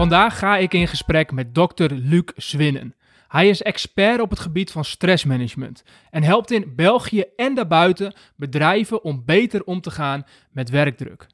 Vandaag 0.00 0.38
ga 0.38 0.56
ik 0.56 0.74
in 0.74 0.88
gesprek 0.88 1.32
met 1.32 1.54
dokter 1.54 1.92
Luc 1.92 2.24
Zwinnen. 2.36 2.94
Hij 3.28 3.48
is 3.48 3.62
expert 3.62 4.20
op 4.20 4.30
het 4.30 4.38
gebied 4.38 4.70
van 4.70 4.84
stressmanagement 4.84 5.82
en 6.10 6.22
helpt 6.22 6.50
in 6.50 6.72
België 6.76 7.24
en 7.36 7.54
daarbuiten 7.54 8.14
bedrijven 8.36 9.04
om 9.04 9.22
beter 9.24 9.64
om 9.64 9.80
te 9.80 9.90
gaan 9.90 10.24
met 10.50 10.70
werkdruk. 10.70 11.26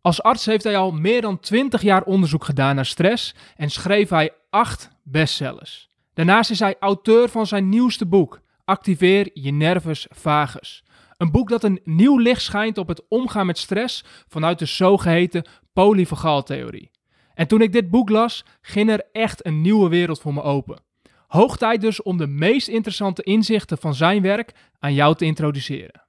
Als 0.00 0.22
arts 0.22 0.46
heeft 0.46 0.64
hij 0.64 0.76
al 0.76 0.90
meer 0.90 1.20
dan 1.20 1.40
20 1.40 1.82
jaar 1.82 2.02
onderzoek 2.02 2.44
gedaan 2.44 2.74
naar 2.74 2.86
stress 2.86 3.34
en 3.56 3.70
schreef 3.70 4.08
hij 4.08 4.30
acht 4.50 4.90
bestsellers. 5.02 5.90
Daarnaast 6.14 6.50
is 6.50 6.58
hij 6.58 6.76
auteur 6.80 7.28
van 7.28 7.46
zijn 7.46 7.68
nieuwste 7.68 8.06
boek, 8.06 8.40
Activeer 8.64 9.30
je 9.34 9.52
nervus 9.52 10.06
vagus. 10.10 10.84
Een 11.16 11.30
boek 11.30 11.48
dat 11.48 11.64
een 11.64 11.80
nieuw 11.84 12.18
licht 12.18 12.42
schijnt 12.42 12.78
op 12.78 12.88
het 12.88 13.02
omgaan 13.08 13.46
met 13.46 13.58
stress 13.58 14.04
vanuit 14.28 14.58
de 14.58 14.66
zogeheten 14.66 15.46
polyvagaaltheorie. 15.72 16.91
En 17.34 17.46
toen 17.46 17.62
ik 17.62 17.72
dit 17.72 17.90
boek 17.90 18.08
las, 18.08 18.44
ging 18.60 18.90
er 18.90 19.04
echt 19.12 19.46
een 19.46 19.60
nieuwe 19.60 19.88
wereld 19.88 20.20
voor 20.20 20.34
me 20.34 20.42
open. 20.42 20.80
Hoog 21.26 21.56
tijd 21.56 21.80
dus 21.80 22.02
om 22.02 22.16
de 22.16 22.26
meest 22.26 22.68
interessante 22.68 23.22
inzichten 23.22 23.78
van 23.78 23.94
zijn 23.94 24.22
werk 24.22 24.52
aan 24.78 24.94
jou 24.94 25.14
te 25.14 25.24
introduceren. 25.24 26.02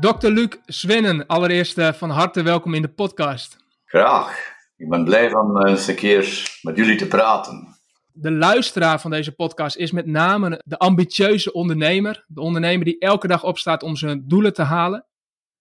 Dr. 0.00 0.26
Luc 0.28 0.48
Svennen, 0.66 1.26
allereerst 1.26 1.78
uh, 1.78 1.92
van 1.92 2.10
harte 2.10 2.42
welkom 2.42 2.74
in 2.74 2.82
de 2.82 2.88
podcast. 2.88 3.56
Graag. 3.84 4.54
Ik 4.76 4.88
ben 4.88 5.04
blij 5.04 5.30
van 5.30 5.62
uh, 5.66 5.70
eens 5.70 5.86
een 5.86 5.94
keer 5.94 6.58
met 6.62 6.76
jullie 6.76 6.96
te 6.96 7.06
praten. 7.06 7.76
De 8.12 8.32
luisteraar 8.32 9.00
van 9.00 9.10
deze 9.10 9.34
podcast 9.34 9.76
is 9.76 9.90
met 9.90 10.06
name 10.06 10.60
de 10.64 10.78
ambitieuze 10.78 11.52
ondernemer. 11.52 12.24
De 12.26 12.40
ondernemer 12.40 12.84
die 12.84 12.98
elke 12.98 13.26
dag 13.26 13.44
opstaat 13.44 13.82
om 13.82 13.96
zijn 13.96 14.24
doelen 14.26 14.52
te 14.52 14.62
halen. 14.62 15.06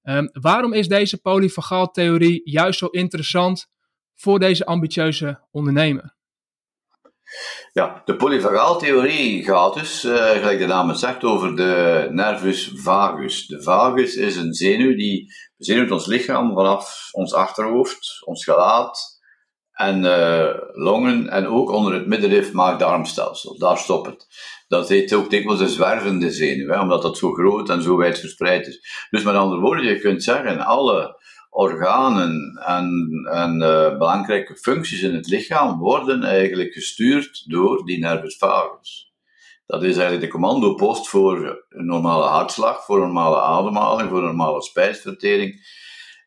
Um, 0.03 0.29
waarom 0.31 0.73
is 0.73 0.87
deze 0.87 1.21
polyvagaaltheorie 1.21 2.41
juist 2.43 2.79
zo 2.79 2.85
interessant 2.85 3.67
voor 4.15 4.39
deze 4.39 4.65
ambitieuze 4.65 5.39
ondernemer? 5.51 6.15
Ja, 7.73 8.01
de 8.05 8.15
polyvagaaltheorie 8.15 9.43
gaat 9.43 9.73
dus, 9.73 10.03
uh, 10.03 10.29
gelijk 10.29 10.59
de 10.59 10.65
naam 10.65 10.89
het 10.89 10.99
zegt, 10.99 11.23
over 11.23 11.55
de 11.55 12.07
nervus 12.11 12.71
vagus. 12.75 13.47
De 13.47 13.63
vagus 13.63 14.15
is 14.15 14.35
een 14.35 14.53
zenuw 14.53 14.95
die 14.95 15.33
bezenuwt 15.57 15.91
ons 15.91 16.05
lichaam 16.05 16.53
vanaf 16.53 17.09
ons 17.11 17.33
achterhoofd, 17.33 18.25
ons 18.25 18.43
gelaat 18.43 19.15
en 19.71 20.03
uh, 20.03 20.53
longen 20.71 21.29
en 21.29 21.47
ook 21.47 21.71
onder 21.71 21.93
het 21.93 22.07
middenrif 22.07 22.51
maag-darmstelsel. 22.51 23.57
Daar 23.57 23.77
stopt 23.77 24.05
het. 24.07 24.27
Dat 24.67 24.89
heet 24.89 25.13
ook 25.13 25.29
dikwijls 25.29 25.59
de 25.59 25.69
zwervende 25.69 26.31
zenuw, 26.31 26.69
hè, 26.69 26.81
omdat 26.81 27.01
dat 27.01 27.17
zo 27.17 27.31
groot 27.31 27.69
en 27.69 27.81
zo 27.81 27.97
wijd 27.97 28.19
verspreid 28.19 28.67
is. 28.67 29.07
Dus 29.09 29.23
met 29.23 29.35
andere 29.35 29.61
woorden, 29.61 29.85
je 29.85 29.99
kunt 29.99 30.23
zeggen, 30.23 30.59
alle 30.59 31.23
organen 31.55 32.61
en, 32.65 33.09
en 33.31 33.61
uh, 33.61 33.97
belangrijke 33.97 34.55
functies 34.55 35.01
in 35.01 35.15
het 35.15 35.27
lichaam 35.27 35.79
worden 35.79 36.23
eigenlijk 36.23 36.73
gestuurd 36.73 37.43
door 37.49 37.85
die 37.85 37.99
nervus 37.99 38.37
vagus. 38.37 39.13
Dat 39.65 39.83
is 39.83 39.93
eigenlijk 39.93 40.21
de 40.21 40.31
commandopost 40.31 41.09
voor 41.09 41.65
een 41.69 41.85
normale 41.85 42.25
hartslag, 42.25 42.85
voor 42.85 42.99
normale 42.99 43.41
ademhaling, 43.41 44.09
voor 44.09 44.21
normale 44.21 44.61
spijsvertering. 44.61 45.65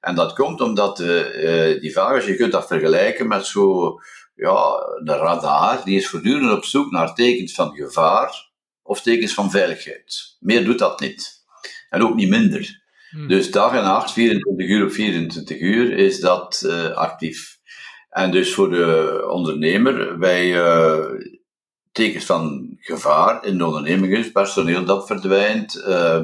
En 0.00 0.14
dat 0.14 0.32
komt 0.32 0.60
omdat 0.60 1.00
uh, 1.00 1.80
die 1.80 1.92
vagus, 1.92 2.26
je 2.26 2.36
kunt 2.36 2.52
dat 2.52 2.66
vergelijken 2.66 3.28
met 3.28 3.46
zo, 3.46 3.94
ja, 4.34 4.76
de 5.04 5.16
radar, 5.16 5.84
die 5.84 5.96
is 5.96 6.08
voortdurend 6.08 6.52
op 6.52 6.64
zoek 6.64 6.90
naar 6.90 7.14
tekens 7.14 7.54
van 7.54 7.74
gevaar 7.74 8.50
of 8.82 9.02
tekens 9.02 9.34
van 9.34 9.50
veiligheid. 9.50 10.36
Meer 10.40 10.64
doet 10.64 10.78
dat 10.78 11.00
niet. 11.00 11.44
En 11.90 12.02
ook 12.02 12.14
niet 12.14 12.28
minder. 12.28 12.86
Hmm. 13.19 13.28
Dus 13.28 13.50
dag 13.50 13.74
en 13.74 13.83
nacht, 13.83 14.12
24 14.12 14.69
uur 14.69 14.84
op 14.84 14.92
24 14.92 15.61
uur, 15.61 15.92
is 15.92 16.20
dat 16.20 16.62
uh, 16.66 16.91
actief. 16.91 17.58
En 18.10 18.30
dus 18.30 18.55
voor 18.55 18.70
de 18.70 19.27
ondernemer, 19.30 20.19
wij 20.19 20.47
uh, 20.47 21.05
tekens 21.92 22.25
van 22.25 22.77
gevaar 22.78 23.44
in 23.44 23.58
de 23.58 23.66
onderneming 23.66 24.33
personeel 24.33 24.84
dat 24.84 25.06
verdwijnt, 25.06 25.84
uh, 25.88 26.20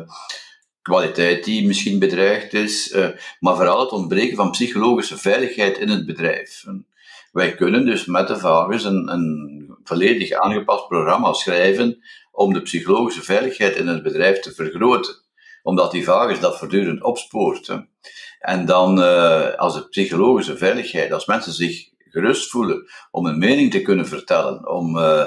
kwaliteit 0.82 1.44
die 1.44 1.66
misschien 1.66 1.98
bedreigd 1.98 2.52
is, 2.52 2.96
maar 3.40 3.56
vooral 3.56 3.80
het 3.80 3.90
ontbreken 3.90 4.36
van 4.36 4.50
psychologische 4.50 5.18
veiligheid 5.18 5.78
in 5.78 5.88
het 5.88 6.06
bedrijf. 6.06 6.64
Wij 7.32 7.54
kunnen 7.54 7.86
dus 7.86 8.06
met 8.06 8.28
de 8.28 8.38
Vagus 8.38 8.84
een, 8.84 9.12
een 9.12 9.76
volledig 9.84 10.30
aangepast 10.30 10.88
programma 10.88 11.32
schrijven 11.32 11.98
om 12.32 12.52
de 12.52 12.62
psychologische 12.62 13.22
veiligheid 13.22 13.76
in 13.76 13.86
het 13.86 14.02
bedrijf 14.02 14.40
te 14.40 14.54
vergroten 14.54 15.23
omdat 15.64 15.90
die 15.90 16.04
vagus 16.04 16.40
dat 16.40 16.58
voortdurend 16.58 17.02
opspoort. 17.02 17.66
Hè. 17.66 17.76
En 18.38 18.66
dan, 18.66 18.98
uh, 18.98 19.54
als 19.54 19.74
de 19.74 19.88
psychologische 19.88 20.56
veiligheid, 20.56 21.12
als 21.12 21.26
mensen 21.26 21.52
zich 21.52 21.88
gerust 21.98 22.50
voelen 22.50 22.90
om 23.10 23.26
een 23.26 23.38
mening 23.38 23.70
te 23.70 23.82
kunnen 23.82 24.06
vertellen, 24.06 24.68
om 24.68 24.96
uh, 24.96 25.24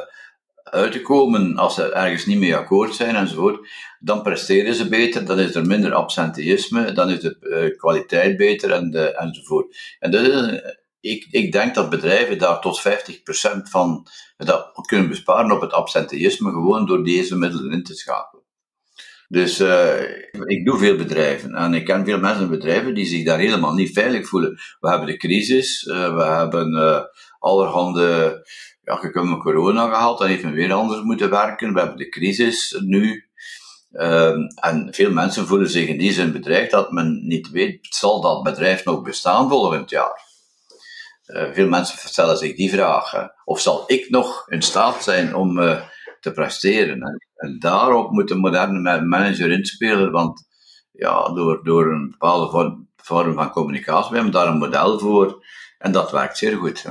uit 0.64 0.92
te 0.92 1.02
komen 1.02 1.58
als 1.58 1.76
ze 1.76 1.92
ergens 1.92 2.26
niet 2.26 2.38
mee 2.38 2.56
akkoord 2.56 2.96
zijn 2.96 3.16
enzovoort, 3.16 3.68
dan 4.00 4.22
presteren 4.22 4.74
ze 4.74 4.88
beter, 4.88 5.26
dan 5.26 5.40
is 5.40 5.56
er 5.56 5.66
minder 5.66 5.94
absenteïsme, 5.94 6.92
dan 6.92 7.10
is 7.10 7.20
de 7.20 7.38
uh, 7.42 7.78
kwaliteit 7.78 8.38
beter 8.38 8.72
en 8.72 8.92
de, 8.92 9.16
enzovoort. 9.16 9.78
En 10.00 10.12
dat 10.12 10.22
is, 10.22 10.62
ik, 11.00 11.28
ik 11.32 11.52
denk 11.52 11.76
dat 11.76 11.90
bedrijven 11.90 12.38
daar 12.38 12.62
tot 12.62 12.82
50% 12.82 12.84
van 13.70 14.08
dat 14.38 14.72
kunnen 14.86 15.10
besparen 15.10 15.52
op 15.52 15.62
het 15.62 15.74
absenteïsme, 15.74 16.52
gewoon 16.52 16.86
door 16.86 17.04
deze 17.04 17.38
middelen 17.38 17.72
in 17.72 17.84
te 17.84 17.96
schakelen. 17.96 18.37
Dus 19.30 19.60
uh, 19.60 20.02
ik 20.46 20.66
doe 20.66 20.78
veel 20.78 20.96
bedrijven 20.96 21.56
en 21.56 21.74
ik 21.74 21.86
ken 21.86 22.06
veel 22.06 22.20
mensen 22.20 22.44
in 22.44 22.50
bedrijven 22.50 22.94
die 22.94 23.06
zich 23.06 23.26
daar 23.26 23.40
helemaal 23.40 23.74
niet 23.74 23.94
veilig 23.94 24.28
voelen. 24.28 24.60
We 24.80 24.90
hebben 24.90 25.08
de 25.08 25.18
crisis, 25.18 25.84
uh, 25.84 26.16
we 26.16 26.24
hebben 26.24 26.76
uh, 26.76 27.02
allerhande, 27.40 28.42
ja, 28.84 28.96
kunt 28.96 29.42
corona 29.42 29.90
gehad, 29.90 30.20
heeft 30.20 30.44
men 30.44 30.54
weer 30.54 30.74
anders 30.74 31.02
moeten 31.02 31.30
werken. 31.30 31.74
We 31.74 31.80
hebben 31.80 31.98
de 31.98 32.10
crisis 32.10 32.82
nu. 32.86 33.26
Ehm, 33.92 34.40
en 34.62 34.88
veel 34.92 35.12
mensen 35.12 35.48
voelen 35.48 35.70
zich 35.70 35.88
in 35.88 35.98
die 35.98 36.14
zin 36.14 36.32
bedreigd 36.32 36.72
dat 36.72 36.92
men 36.92 37.28
niet 37.28 37.50
weet, 37.50 37.88
zal 37.90 38.22
dat 38.22 38.44
bedrijf 38.44 38.86
nog 38.86 39.02
bestaan 39.02 39.50
volgend 39.50 39.90
jaar? 39.90 40.26
veel 41.28 41.68
mensen 41.68 42.10
stellen 42.10 42.38
zich 42.38 42.56
die 42.56 42.70
vraag. 42.70 43.30
Of 43.46 43.60
zal 43.60 43.84
ik 43.88 44.10
nog 44.10 44.50
in 44.50 44.62
staat 44.62 45.04
zijn 45.04 45.36
om 45.36 45.60
te 46.28 46.42
presteren? 46.42 47.02
En 47.36 47.60
daarop 47.60 48.12
moet 48.12 48.32
een 48.32 48.40
moderne 48.40 49.02
manager 49.02 49.52
inspelen, 49.52 50.12
want 50.12 50.48
ja, 50.92 51.34
door, 51.34 51.64
door 51.64 51.92
een 51.92 52.10
bepaalde 52.10 52.50
vorm, 52.96 53.34
van 53.34 53.50
communicatie, 53.50 54.10
we 54.10 54.16
hebben 54.16 54.34
daar 54.34 54.48
een 54.48 54.58
model 54.58 55.00
voor 55.00 55.46
en 55.78 55.92
dat 55.92 56.12
werkt 56.12 56.38
zeer 56.38 56.58
goed. 56.58 56.86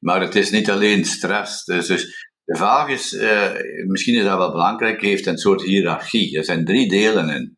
Maar 0.00 0.20
het 0.20 0.34
is 0.34 0.50
niet 0.50 0.70
alleen 0.70 1.04
stress. 1.04 1.64
Dus, 1.64 1.86
dus 1.86 2.30
de 2.44 2.56
vraag 2.56 2.88
is, 2.88 3.12
uh, 3.12 3.50
misschien 3.86 4.14
is 4.14 4.24
dat 4.24 4.38
wel 4.38 4.50
belangrijk, 4.50 5.00
heeft 5.00 5.26
een 5.26 5.38
soort 5.38 5.62
hiërarchie. 5.62 6.36
Er 6.36 6.44
zijn 6.44 6.64
drie 6.64 6.88
delen 6.88 7.28
in. 7.28 7.56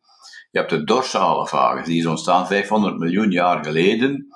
Je 0.51 0.59
hebt 0.59 0.69
de 0.69 0.83
dorsale 0.83 1.47
vagus, 1.47 1.85
die 1.85 1.99
is 1.99 2.05
ontstaan 2.05 2.47
500 2.47 2.97
miljoen 2.97 3.31
jaar 3.31 3.65
geleden. 3.65 4.27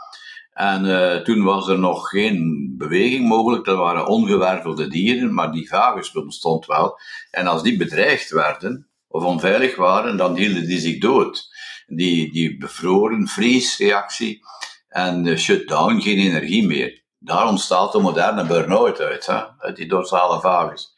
En 0.62 0.86
uh, 0.86 1.16
toen 1.16 1.44
was 1.44 1.68
er 1.68 1.80
nog 1.80 2.10
geen 2.10 2.74
beweging 2.78 3.28
mogelijk, 3.28 3.68
er 3.68 3.76
waren 3.76 4.08
ongewervelde 4.08 4.88
dieren, 4.88 5.34
maar 5.34 5.52
die 5.52 5.70
vagus 5.70 6.12
bestond 6.12 6.66
wel. 6.66 7.00
En 7.32 7.48
als 7.48 7.64
die 7.64 7.78
bedreigd 7.78 8.30
werden, 8.30 8.88
of 9.08 9.24
onveilig 9.24 9.76
waren, 9.76 10.18
dan 10.18 10.36
hielden 10.36 10.66
die 10.66 10.80
zich 10.80 11.00
dood. 11.00 11.50
Die, 11.88 12.32
die 12.32 12.58
bevroren, 12.58 13.28
vriesreactie 13.28 14.42
en 14.88 15.26
uh, 15.26 15.38
shutdown, 15.38 16.02
geen 16.02 16.18
energie 16.18 16.68
meer. 16.68 17.04
Daar 17.20 17.48
ontstaat 17.48 17.92
de 17.92 18.00
moderne 18.00 18.46
burn-out 18.46 19.00
uit, 19.00 19.26
hè, 19.26 19.44
uit 19.58 19.76
die 19.76 19.88
dorsale 19.88 20.42
vagus. 20.42 20.96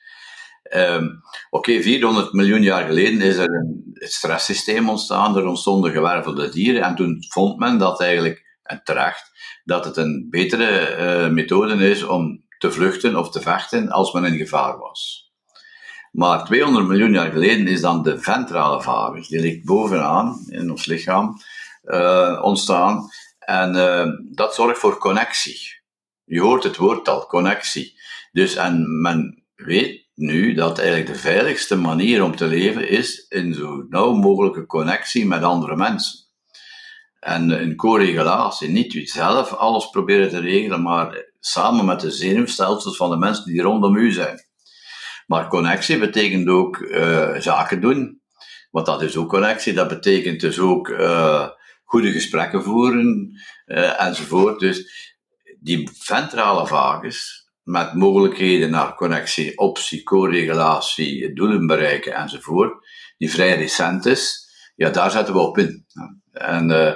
Um, 0.76 1.22
Oké, 1.50 1.70
okay, 1.70 1.84
400 1.84 2.34
miljoen 2.34 2.62
jaar 2.62 2.86
geleden 2.86 3.22
is 3.22 3.38
er 3.38 3.50
een 3.50 3.94
stresssysteem 3.94 4.90
ontstaan, 4.90 5.38
er 5.38 5.46
ontstonden 5.46 5.92
gewervelde 5.92 6.50
dieren 6.50 6.84
en 6.84 6.96
toen 6.96 7.26
vond 7.30 7.60
men 7.60 7.78
dat 7.78 8.02
eigenlijk, 8.02 8.46
en 8.64 8.82
terecht, 8.84 9.33
dat 9.64 9.86
het 9.86 9.98
een 9.98 10.28
betere 10.30 10.98
uh, 10.98 11.30
methode 11.34 11.90
is 11.90 12.04
om 12.04 12.44
te 12.58 12.72
vluchten 12.72 13.16
of 13.16 13.30
te 13.30 13.42
vechten 13.42 13.90
als 13.90 14.12
men 14.12 14.24
in 14.24 14.38
gevaar 14.38 14.78
was. 14.78 15.32
Maar 16.12 16.46
200 16.46 16.88
miljoen 16.88 17.12
jaar 17.12 17.32
geleden 17.32 17.68
is 17.68 17.82
dan 17.82 18.04
de 18.04 18.20
ventrale 18.20 18.82
vagus, 18.82 19.28
die 19.28 19.40
ligt 19.40 19.66
bovenaan 19.66 20.46
in 20.48 20.72
ons 20.72 20.86
lichaam, 20.86 21.38
uh, 21.84 22.40
ontstaan. 22.44 23.10
En 23.40 23.76
uh, 23.76 24.36
dat 24.36 24.56
zorgt 24.56 24.80
voor 24.80 24.98
connectie. 24.98 25.82
Je 26.24 26.42
hoort 26.42 26.64
het 26.64 26.78
woord 26.78 27.08
al, 27.08 27.26
connectie. 27.26 28.00
Dus, 28.32 28.56
en 28.56 29.02
men 29.02 29.44
weet 29.56 30.08
nu 30.16 30.54
dat 30.54 30.80
eigenlijk 30.80 31.08
de 31.08 31.20
veiligste 31.20 31.76
manier 31.76 32.24
om 32.24 32.36
te 32.36 32.46
leven 32.46 32.90
is 32.90 33.26
in 33.30 33.54
zo 33.54 33.86
nauw 33.90 34.14
mogelijke 34.14 34.66
connectie 34.66 35.26
met 35.26 35.44
andere 35.44 35.76
mensen. 35.76 36.23
En 37.24 37.62
een 37.62 37.76
co-regulatie, 37.76 38.70
niet 38.70 39.10
zelf 39.10 39.54
alles 39.54 39.90
proberen 39.90 40.30
te 40.30 40.40
regelen, 40.40 40.82
maar 40.82 41.32
samen 41.40 41.86
met 41.86 42.00
de 42.00 42.12
zenuwstelsels 42.12 42.98
van 42.98 43.10
de 43.10 43.18
mensen 43.18 43.46
die 43.46 43.62
rondom 43.62 43.96
u 43.96 44.12
zijn. 44.12 44.40
Maar 45.28 45.48
connectie 45.48 45.98
betekent 45.98 46.48
ook 46.48 46.78
uh, 46.78 47.36
zaken 47.36 47.82
doen. 47.82 48.22
Want 48.72 48.86
dat 48.86 49.02
is 49.02 49.18
ook 49.18 49.30
connectie. 49.30 49.74
Dat 49.74 49.88
betekent 49.88 50.40
dus 50.40 50.60
ook 50.60 50.88
uh, 50.88 51.48
goede 51.84 52.12
gesprekken 52.12 52.64
voeren 52.64 53.32
uh, 53.66 54.02
enzovoort. 54.02 54.60
Dus 54.60 54.92
die 55.60 55.90
ventrale 55.94 56.68
vagus, 56.68 57.48
met 57.64 57.94
mogelijkheden 57.94 58.70
naar 58.70 58.96
connectie, 58.96 59.58
optie, 59.58 60.04
co-regulatie, 60.04 61.34
doelen 61.34 61.68
bereiken 61.68 62.14
enzovoort, 62.14 62.88
die 63.18 63.32
vrij 63.32 63.58
recent 63.58 64.06
is, 64.06 64.48
ja, 64.76 64.90
daar 64.90 65.12
zetten 65.12 65.34
we 65.34 65.40
op 65.40 65.58
in. 65.58 65.86
En, 66.34 66.70
uh, 66.70 66.94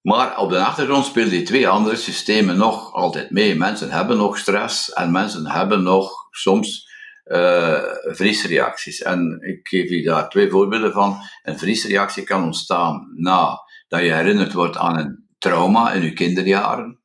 maar 0.00 0.38
op 0.38 0.50
de 0.50 0.58
achtergrond 0.64 1.04
spelen 1.04 1.30
die 1.30 1.42
twee 1.42 1.68
andere 1.68 1.96
systemen 1.96 2.56
nog 2.56 2.92
altijd 2.92 3.30
mee. 3.30 3.56
Mensen 3.56 3.90
hebben 3.90 4.16
nog 4.16 4.38
stress 4.38 4.92
en 4.92 5.10
mensen 5.10 5.46
hebben 5.46 5.82
nog 5.82 6.12
soms 6.30 6.92
uh, 7.24 7.82
vriesreacties. 8.02 9.02
En 9.02 9.38
ik 9.40 9.68
geef 9.68 9.90
u 9.90 10.02
daar 10.02 10.28
twee 10.28 10.50
voorbeelden 10.50 10.92
van. 10.92 11.20
Een 11.42 11.58
vriesreactie 11.58 12.22
kan 12.22 12.44
ontstaan 12.44 13.12
na 13.16 13.60
dat 13.88 14.00
je 14.00 14.12
herinnerd 14.12 14.52
wordt 14.52 14.76
aan 14.76 14.98
een 14.98 15.28
trauma 15.38 15.92
in 15.92 16.02
je 16.02 16.12
kinderjaren. 16.12 16.98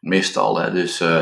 Meestal, 0.00 0.58
hè. 0.58 0.72
Dus, 0.72 1.00
uh, 1.00 1.16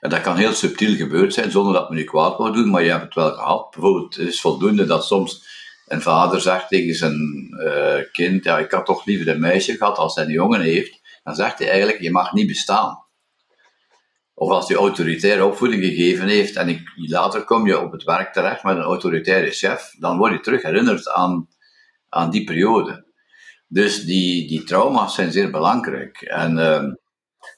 en 0.00 0.10
dat 0.10 0.20
kan 0.20 0.36
heel 0.36 0.52
subtiel 0.52 0.96
gebeurd 0.96 1.34
zijn, 1.34 1.50
zonder 1.50 1.72
dat 1.72 1.88
men 1.88 1.98
je 1.98 2.04
kwaad 2.04 2.36
wil 2.36 2.52
doen, 2.52 2.70
maar 2.70 2.82
je 2.82 2.90
hebt 2.90 3.04
het 3.04 3.14
wel 3.14 3.32
gehad. 3.32 3.70
Bijvoorbeeld, 3.70 4.16
het 4.16 4.28
is 4.28 4.40
voldoende 4.40 4.84
dat 4.84 5.04
soms 5.04 5.46
een 5.88 6.02
vader 6.02 6.40
zegt 6.40 6.68
tegen 6.68 6.94
zijn 6.94 7.48
uh, 7.50 7.94
kind, 8.12 8.44
ja, 8.44 8.58
ik 8.58 8.70
had 8.70 8.86
toch 8.86 9.04
liever 9.04 9.28
een 9.28 9.40
meisje 9.40 9.76
gehad 9.76 9.98
als 9.98 10.14
hij 10.14 10.24
een 10.24 10.30
jongen 10.30 10.60
heeft. 10.60 11.00
Dan 11.22 11.34
zegt 11.34 11.58
hij 11.58 11.68
eigenlijk, 11.68 12.00
je 12.00 12.10
mag 12.10 12.32
niet 12.32 12.46
bestaan. 12.46 13.06
Of 14.34 14.50
als 14.50 14.68
hij 14.68 14.76
autoritaire 14.76 15.44
opvoeding 15.44 15.82
gegeven 15.82 16.28
heeft 16.28 16.56
en 16.56 16.68
ik, 16.68 16.80
later 16.94 17.44
kom 17.44 17.66
je 17.66 17.80
op 17.80 17.92
het 17.92 18.02
werk 18.02 18.32
terecht 18.32 18.62
met 18.62 18.76
een 18.76 18.82
autoritaire 18.82 19.50
chef, 19.50 19.94
dan 19.98 20.18
word 20.18 20.32
je 20.32 20.40
terug 20.40 20.62
herinnerd 20.62 21.08
aan, 21.08 21.48
aan 22.08 22.30
die 22.30 22.44
periode. 22.44 23.06
Dus 23.68 24.04
die, 24.04 24.48
die 24.48 24.64
trauma's 24.64 25.14
zijn 25.14 25.32
zeer 25.32 25.50
belangrijk. 25.50 26.20
En, 26.20 26.56
uh, 26.56 26.92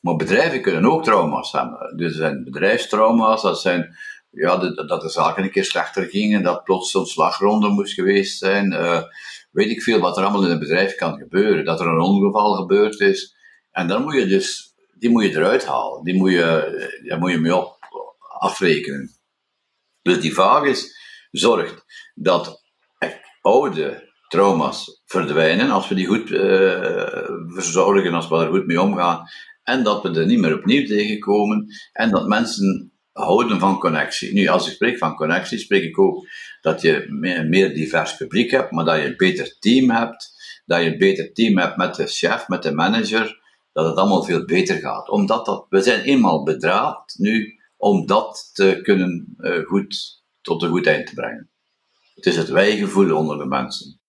maar 0.01 0.17
bedrijven 0.17 0.63
kunnen 0.63 0.91
ook 0.91 1.05
trauma's 1.05 1.53
hebben. 1.53 1.97
Dus 1.97 2.11
er 2.11 2.19
zijn 2.19 2.45
bedrijfstrauma's, 2.45 3.43
dat 3.43 3.61
zijn 3.61 3.97
ja, 4.31 4.57
dat 4.87 5.01
de 5.01 5.09
zaken 5.09 5.43
een 5.43 5.51
keer 5.51 5.65
slechter 5.65 6.05
gingen, 6.05 6.43
dat 6.43 6.65
plots 6.65 6.95
een 6.95 7.07
slagronde 7.07 7.69
moest 7.69 7.95
geweest 7.95 8.39
zijn. 8.39 8.73
Uh, 8.73 9.03
weet 9.51 9.71
ik 9.71 9.83
veel 9.83 10.01
wat 10.01 10.17
er 10.17 10.23
allemaal 10.23 10.45
in 10.45 10.51
een 10.51 10.59
bedrijf 10.59 10.95
kan 10.95 11.19
gebeuren. 11.19 11.65
Dat 11.65 11.81
er 11.81 11.87
een 11.87 12.01
ongeval 12.01 12.55
gebeurd 12.55 13.01
is. 13.01 13.37
En 13.71 13.89
dan 13.89 14.03
moet 14.03 14.15
je 14.15 14.27
dus, 14.27 14.75
die 14.99 15.11
moet 15.11 15.23
je 15.23 15.31
eruit 15.31 15.67
halen. 15.67 16.05
Die 16.05 16.15
moet 16.15 16.31
je, 16.31 17.03
daar 17.09 17.19
moet 17.19 17.31
je 17.31 17.39
mee 17.39 17.57
op 17.57 17.79
afrekenen. 18.39 19.11
Dus 20.03 20.21
die 20.21 20.35
vagus 20.35 20.97
zorgt 21.31 21.85
dat 22.15 22.63
oude 23.41 24.09
trauma's 24.29 25.03
verdwijnen 25.05 25.71
als 25.71 25.89
we 25.89 25.95
die 25.95 26.07
goed 26.07 26.31
uh, 26.31 26.41
verzorgen, 27.47 28.15
als 28.15 28.29
we 28.29 28.37
er 28.37 28.51
goed 28.51 28.67
mee 28.67 28.81
omgaan. 28.81 29.29
En 29.63 29.83
dat 29.83 30.03
we 30.03 30.21
er 30.21 30.27
niet 30.27 30.39
meer 30.39 30.55
opnieuw 30.55 30.87
tegenkomen. 30.87 31.67
En 31.93 32.11
dat 32.11 32.27
mensen 32.27 32.90
houden 33.21 33.59
van 33.59 33.79
connectie. 33.79 34.33
Nu, 34.33 34.47
als 34.47 34.67
ik 34.67 34.73
spreek 34.73 34.99
van 34.99 35.15
connectie, 35.15 35.59
spreek 35.59 35.83
ik 35.83 35.99
ook 35.99 36.27
dat 36.61 36.81
je 36.81 37.07
een 37.07 37.49
meer 37.49 37.75
divers 37.75 38.17
publiek 38.17 38.51
hebt, 38.51 38.71
maar 38.71 38.85
dat 38.85 38.97
je 38.97 39.05
een 39.05 39.17
beter 39.17 39.59
team 39.59 39.91
hebt, 39.91 40.33
dat 40.67 40.83
je 40.83 40.93
een 40.93 40.99
beter 40.99 41.33
team 41.33 41.59
hebt 41.59 41.77
met 41.77 41.95
de 41.95 42.07
chef, 42.07 42.49
met 42.49 42.63
de 42.63 42.73
manager, 42.73 43.41
dat 43.73 43.87
het 43.87 43.97
allemaal 43.97 44.23
veel 44.23 44.45
beter 44.45 44.77
gaat. 44.77 45.09
Omdat 45.09 45.47
dat, 45.47 45.67
we 45.69 45.81
zijn 45.81 46.01
eenmaal 46.01 46.43
bedraad 46.43 47.15
nu 47.19 47.59
om 47.77 48.07
dat 48.07 48.51
te 48.53 48.79
kunnen 48.83 49.35
uh, 49.39 49.67
goed, 49.67 50.23
tot 50.41 50.63
een 50.63 50.71
goed 50.71 50.87
eind 50.87 51.07
te 51.07 51.15
brengen. 51.15 51.51
Het 52.15 52.27
is 52.27 52.37
het 52.37 52.49
wijgevoel 52.49 53.17
onder 53.17 53.39
de 53.39 53.47
mensen. 53.47 54.00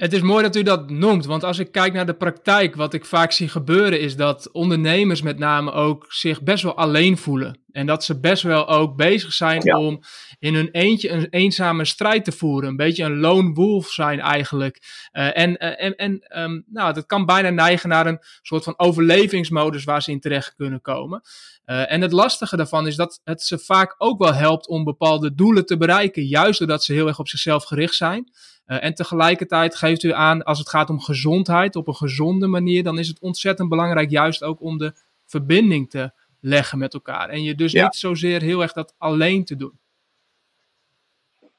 Het 0.00 0.12
is 0.12 0.20
mooi 0.20 0.42
dat 0.42 0.56
u 0.56 0.62
dat 0.62 0.90
noemt, 0.90 1.24
want 1.24 1.44
als 1.44 1.58
ik 1.58 1.72
kijk 1.72 1.92
naar 1.92 2.06
de 2.06 2.14
praktijk, 2.14 2.76
wat 2.76 2.94
ik 2.94 3.04
vaak 3.04 3.32
zie 3.32 3.48
gebeuren, 3.48 4.00
is 4.00 4.16
dat 4.16 4.50
ondernemers 4.52 5.22
met 5.22 5.38
name 5.38 5.72
ook 5.72 6.06
zich 6.08 6.42
best 6.42 6.62
wel 6.62 6.76
alleen 6.76 7.16
voelen. 7.16 7.58
En 7.72 7.86
dat 7.86 8.04
ze 8.04 8.20
best 8.20 8.42
wel 8.42 8.68
ook 8.68 8.96
bezig 8.96 9.32
zijn 9.32 9.74
om 9.74 10.00
in 10.38 10.54
hun 10.54 10.68
eentje 10.70 11.10
een 11.10 11.26
eenzame 11.30 11.84
strijd 11.84 12.24
te 12.24 12.32
voeren. 12.32 12.68
Een 12.68 12.76
beetje 12.76 13.04
een 13.04 13.18
lone 13.18 13.52
wolf 13.52 13.88
zijn 13.88 14.20
eigenlijk. 14.20 15.08
Uh, 15.12 15.38
en 15.38 15.50
uh, 15.50 15.82
en, 15.82 15.96
en 15.96 16.40
um, 16.42 16.64
nou, 16.66 16.92
dat 16.92 17.06
kan 17.06 17.26
bijna 17.26 17.50
neigen 17.50 17.88
naar 17.88 18.06
een 18.06 18.18
soort 18.42 18.64
van 18.64 18.74
overlevingsmodus 18.76 19.84
waar 19.84 20.02
ze 20.02 20.10
in 20.10 20.20
terecht 20.20 20.54
kunnen 20.54 20.80
komen. 20.80 21.22
Uh, 21.66 21.92
en 21.92 22.00
het 22.00 22.12
lastige 22.12 22.56
daarvan 22.56 22.86
is 22.86 22.96
dat 22.96 23.20
het 23.24 23.42
ze 23.42 23.58
vaak 23.58 23.94
ook 23.98 24.18
wel 24.18 24.34
helpt 24.34 24.68
om 24.68 24.84
bepaalde 24.84 25.34
doelen 25.34 25.66
te 25.66 25.76
bereiken. 25.76 26.26
Juist 26.26 26.58
doordat 26.58 26.84
ze 26.84 26.92
heel 26.92 27.06
erg 27.06 27.18
op 27.18 27.28
zichzelf 27.28 27.64
gericht 27.64 27.94
zijn. 27.94 28.32
Uh, 28.66 28.84
en 28.84 28.94
tegelijkertijd 28.94 29.76
geeft 29.76 30.02
u 30.02 30.12
aan, 30.12 30.42
als 30.42 30.58
het 30.58 30.68
gaat 30.68 30.90
om 30.90 31.00
gezondheid 31.00 31.76
op 31.76 31.88
een 31.88 31.94
gezonde 31.94 32.46
manier, 32.46 32.82
dan 32.82 32.98
is 32.98 33.08
het 33.08 33.20
ontzettend 33.20 33.68
belangrijk 33.68 34.10
juist 34.10 34.42
ook 34.42 34.60
om 34.60 34.78
de 34.78 34.94
verbinding 35.26 35.90
te 35.90 36.12
leggen 36.40 36.78
met 36.78 36.94
elkaar. 36.94 37.28
En 37.28 37.42
je 37.42 37.54
dus 37.54 37.72
niet 37.72 37.94
zozeer 37.94 38.42
heel 38.42 38.62
erg 38.62 38.72
dat 38.72 38.94
alleen 38.98 39.44
te 39.44 39.56
doen. 39.56 39.78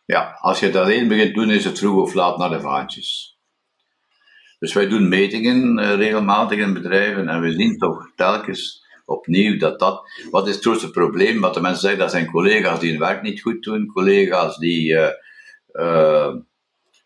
Ja, 0.06 0.38
als 0.40 0.60
je 0.60 0.66
het 0.66 0.76
alleen 0.76 1.08
begint 1.08 1.36
doen, 1.36 1.50
is 1.50 1.66
het 1.66 1.80
vroeg 1.80 2.02
of 2.02 2.14
laat 2.14 2.38
naar 2.38 2.50
de 2.50 2.62
vaantjes. 2.62 3.40
Dus 4.60 4.74
wij 4.74 4.88
doen 4.88 5.10
metingen 5.10 5.80
uh, 5.80 5.96
regelmatig 5.96 6.60
in 6.60 6.74
bedrijven 6.74 7.28
en 7.28 7.42
we 7.42 7.52
zien 7.52 7.78
toch 7.78 8.12
telkens 8.16 8.86
opnieuw 9.06 9.58
dat 9.58 9.80
dat. 9.80 10.10
Wat 10.32 10.48
is 10.48 10.56
het 10.56 10.64
grootste 10.64 10.92
probleem? 10.92 11.42
Wat 11.42 11.54
de 11.54 11.62
mensen 11.62 11.82
zeggen, 11.82 12.00
dat 12.00 12.12
zijn 12.12 12.32
collega's 12.32 12.80
die 12.80 12.92
hun 12.92 13.00
werk 13.00 13.22
niet 13.22 13.42
goed 13.42 13.64
doen, 13.64 13.88
collega's 13.88 14.58
die. 14.58 15.14
Uh, 15.74 16.34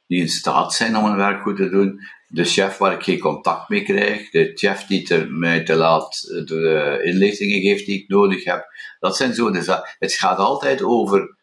die 0.08 0.22
in 0.22 0.30
staat 0.30 0.74
zijn 0.74 0.98
om 0.98 1.06
hun 1.06 1.18
werk 1.18 1.42
goed 1.42 1.56
te 1.56 1.70
doen. 1.70 2.00
De 2.28 2.44
chef 2.44 2.78
waar 2.78 2.94
ik 2.94 3.04
geen 3.04 3.20
contact 3.20 3.70
mee 3.70 3.84
krijg, 3.84 4.30
de 4.30 4.52
chef 4.54 4.86
die 4.86 5.04
te, 5.04 5.26
mij 5.26 5.64
te 5.64 5.76
laat 5.76 6.22
de 6.22 7.00
inlichtingen 7.04 7.62
geeft 7.62 7.86
die 7.86 8.02
ik 8.02 8.08
nodig 8.08 8.44
heb. 8.44 8.66
Dat 9.00 9.18
zijn 9.18 9.34
zo 9.34 9.52
de 9.52 9.62
zaken. 9.62 9.96
Het 10.00 10.14
gaat 10.14 10.38
altijd 10.38 10.84
over 10.84 11.38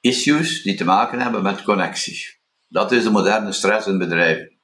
issues 0.00 0.62
die 0.62 0.74
te 0.74 0.84
maken 0.84 1.20
hebben 1.20 1.42
met 1.42 1.62
connectie. 1.62 2.36
Dat 2.68 2.92
is 2.92 3.02
de 3.02 3.10
moderne 3.10 3.52
stress 3.52 3.86
in 3.86 3.98
bedrijven. 3.98 4.58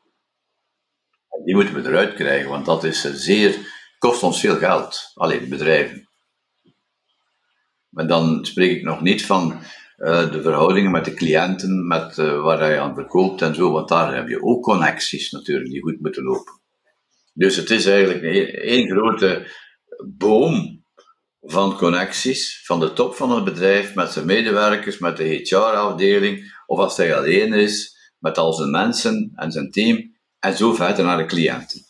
Die 1.44 1.54
moeten 1.54 1.74
we 1.74 1.88
eruit 1.88 2.14
krijgen, 2.14 2.48
want 2.50 2.66
dat 2.66 2.84
is 2.84 3.00
zeer, 3.00 3.56
kost 3.98 4.22
ons 4.22 4.40
veel 4.40 4.56
geld. 4.56 5.10
Alleen 5.14 5.48
bedrijven. 5.48 6.08
Maar 7.88 8.06
dan 8.06 8.44
spreek 8.44 8.76
ik 8.76 8.82
nog 8.82 9.00
niet 9.00 9.26
van 9.26 9.60
uh, 10.00 10.32
de 10.32 10.42
verhoudingen 10.42 10.90
met 10.90 11.04
de 11.04 11.14
cliënten, 11.14 11.86
met 11.86 12.18
uh, 12.18 12.42
waar 12.42 12.70
je 12.70 12.80
aan 12.80 12.94
verkoopt 12.94 13.42
en 13.42 13.54
zo, 13.54 13.70
want 13.70 13.88
daar 13.88 14.14
heb 14.14 14.28
je 14.28 14.42
ook 14.42 14.62
connecties 14.62 15.30
natuurlijk 15.30 15.70
die 15.70 15.82
goed 15.82 16.00
moeten 16.00 16.22
lopen. 16.22 16.60
Dus 17.32 17.56
het 17.56 17.70
is 17.70 17.86
eigenlijk 17.86 18.22
één 18.54 18.88
grote 18.88 19.52
boom 20.16 20.84
van 21.40 21.76
connecties, 21.76 22.62
van 22.64 22.80
de 22.80 22.92
top 22.92 23.14
van 23.14 23.30
het 23.30 23.44
bedrijf 23.44 23.94
met 23.94 24.10
zijn 24.10 24.26
medewerkers, 24.26 24.98
met 24.98 25.16
de 25.16 25.24
HR-afdeling, 25.24 26.62
of 26.66 26.78
als 26.78 26.96
hij 26.96 27.16
alleen 27.16 27.52
is, 27.52 27.96
met 28.18 28.38
al 28.38 28.52
zijn 28.52 28.70
mensen 28.70 29.32
en 29.34 29.52
zijn 29.52 29.70
team, 29.70 30.16
en 30.38 30.56
zo 30.56 30.72
verder 30.74 31.04
naar 31.04 31.16
de 31.16 31.24
cliënten. 31.24 31.80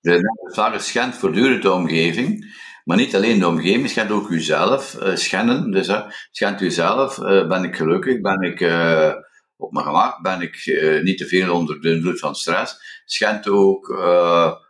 De 0.00 0.20
zaak 0.54 0.80
schendt 0.80 1.16
voortdurend 1.16 1.62
de 1.62 1.72
omgeving, 1.72 2.54
maar 2.90 2.98
niet 2.98 3.14
alleen 3.14 3.38
de 3.38 3.46
omgeving, 3.46 3.90
schendt 3.90 4.12
ook 4.12 4.28
uzelf. 4.28 4.96
Uh, 5.02 5.16
schenden, 5.16 5.70
dus 5.70 5.88
uh, 5.88 6.10
schendt 6.30 6.60
uzelf. 6.60 7.18
Uh, 7.18 7.48
ben 7.48 7.64
ik 7.64 7.76
gelukkig? 7.76 8.20
Ben 8.20 8.40
ik 8.40 8.60
uh, 8.60 9.12
op 9.56 9.72
mijn 9.72 9.84
gemak? 9.84 10.22
Ben 10.22 10.40
ik 10.40 10.80
niet 11.02 11.18
te 11.18 11.26
veel 11.26 11.54
onder 11.54 11.80
de 11.80 11.90
invloed 11.90 12.18
van 12.18 12.34
stress? 12.34 13.02
Schendt 13.04 13.48
ook 13.48 13.90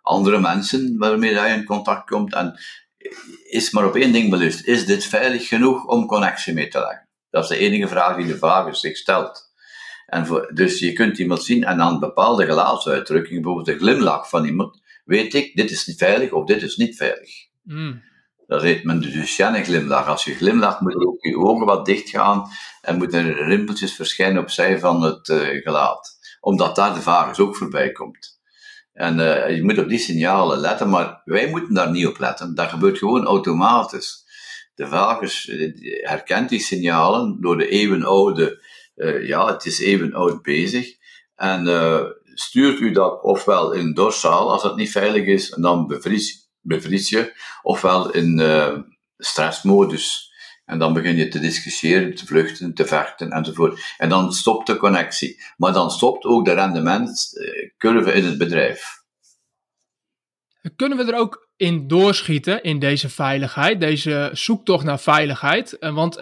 andere 0.02 0.40
mensen 0.40 0.98
waarmee 0.98 1.34
je 1.34 1.40
in 1.40 1.64
contact 1.64 2.08
komt. 2.08 2.34
En 2.34 2.58
is 3.50 3.70
maar 3.70 3.86
op 3.86 3.96
één 3.96 4.12
ding 4.12 4.30
belust. 4.30 4.66
Is 4.66 4.86
dit 4.86 5.04
veilig 5.04 5.48
genoeg 5.48 5.84
om 5.84 6.06
connectie 6.06 6.54
mee 6.54 6.68
te 6.68 6.78
leggen? 6.78 7.08
Dat 7.30 7.42
is 7.42 7.48
de 7.48 7.56
enige 7.56 7.88
vraag 7.88 8.16
die 8.16 8.26
de 8.26 8.38
vader 8.38 8.76
zich 8.76 8.96
stelt. 8.96 9.52
En 10.06 10.48
dus 10.54 10.78
je 10.78 10.92
kunt 10.92 11.18
iemand 11.18 11.42
zien 11.42 11.64
en 11.64 11.80
aan 11.80 12.00
bepaalde 12.00 12.44
gelaatsuitdrukkingen, 12.44 13.42
bijvoorbeeld 13.42 13.78
de 13.78 13.84
glimlach 13.84 14.28
van 14.28 14.44
iemand, 14.44 14.80
weet 15.04 15.34
ik, 15.34 15.56
dit 15.56 15.70
is 15.70 15.86
niet 15.86 15.98
veilig 15.98 16.32
of 16.32 16.44
dit 16.44 16.62
is 16.62 16.76
niet 16.76 16.96
veilig. 16.96 17.30
Mm. 17.62 18.08
Dat 18.50 18.62
heet 18.62 18.82
de 18.82 19.10
Duchenne 19.10 19.64
glimlach. 19.64 20.06
Als 20.06 20.24
je 20.24 20.34
glimlacht, 20.34 20.80
moeten 20.80 21.06
ook 21.06 21.24
je 21.24 21.36
ogen 21.36 21.66
wat 21.66 21.86
dicht 21.86 22.08
gaan 22.08 22.48
en 22.82 22.98
moeten 22.98 23.32
rimpeltjes 23.32 23.94
verschijnen 23.94 24.42
opzij 24.42 24.78
van 24.78 25.02
het 25.02 25.28
uh, 25.28 25.62
gelaat. 25.62 26.18
Omdat 26.40 26.76
daar 26.76 26.94
de 26.94 27.00
vagus 27.00 27.38
ook 27.38 27.56
voorbij 27.56 27.92
komt. 27.92 28.40
En 28.92 29.18
uh, 29.18 29.56
je 29.56 29.62
moet 29.62 29.78
op 29.78 29.88
die 29.88 29.98
signalen 29.98 30.58
letten, 30.58 30.88
maar 30.88 31.22
wij 31.24 31.50
moeten 31.50 31.74
daar 31.74 31.90
niet 31.90 32.06
op 32.06 32.18
letten. 32.18 32.54
Dat 32.54 32.68
gebeurt 32.68 32.98
gewoon 32.98 33.24
automatisch. 33.24 34.24
De 34.74 34.86
vagus 34.86 35.48
eh, 35.48 35.72
herkent 36.08 36.48
die 36.48 36.60
signalen 36.60 37.40
door 37.40 37.58
de 37.58 37.68
eeuwenoude, 37.68 38.64
uh, 38.96 39.26
ja, 39.26 39.46
het 39.46 39.64
is 39.64 39.80
eeuwenoud 39.80 40.42
bezig. 40.42 40.96
En 41.34 41.66
stuurt 42.34 42.80
u 42.80 42.92
dat 42.92 43.22
ofwel 43.22 43.72
in 43.72 43.94
dorsaal, 43.94 44.52
als 44.52 44.62
het 44.62 44.76
niet 44.76 44.90
veilig 44.90 45.26
is, 45.26 45.50
en 45.50 45.62
dan 45.62 45.86
bevries 45.86 46.39
ofwel 47.62 48.10
in 48.10 48.38
uh, 48.38 48.78
stressmodus. 49.16 50.28
En 50.64 50.78
dan 50.78 50.92
begin 50.92 51.16
je 51.16 51.28
te 51.28 51.38
discussiëren, 51.38 52.14
te 52.14 52.26
vluchten, 52.26 52.74
te 52.74 52.86
vechten 52.86 53.30
enzovoort. 53.30 53.94
En 53.98 54.08
dan 54.08 54.32
stopt 54.32 54.66
de 54.66 54.76
connectie. 54.76 55.42
Maar 55.56 55.72
dan 55.72 55.90
stopt 55.90 56.24
ook 56.24 56.44
de 56.44 56.52
rendementcurve 56.52 58.12
in 58.12 58.24
het 58.24 58.38
bedrijf. 58.38 58.98
Kunnen 60.76 60.98
we 60.98 61.04
er 61.12 61.18
ook 61.18 61.48
in 61.56 61.88
doorschieten 61.88 62.62
in 62.62 62.78
deze 62.78 63.08
veiligheid, 63.08 63.80
deze 63.80 64.30
zoektocht 64.32 64.84
naar 64.84 65.00
veiligheid. 65.00 65.76
Uh, 65.80 65.94
want 65.94 66.20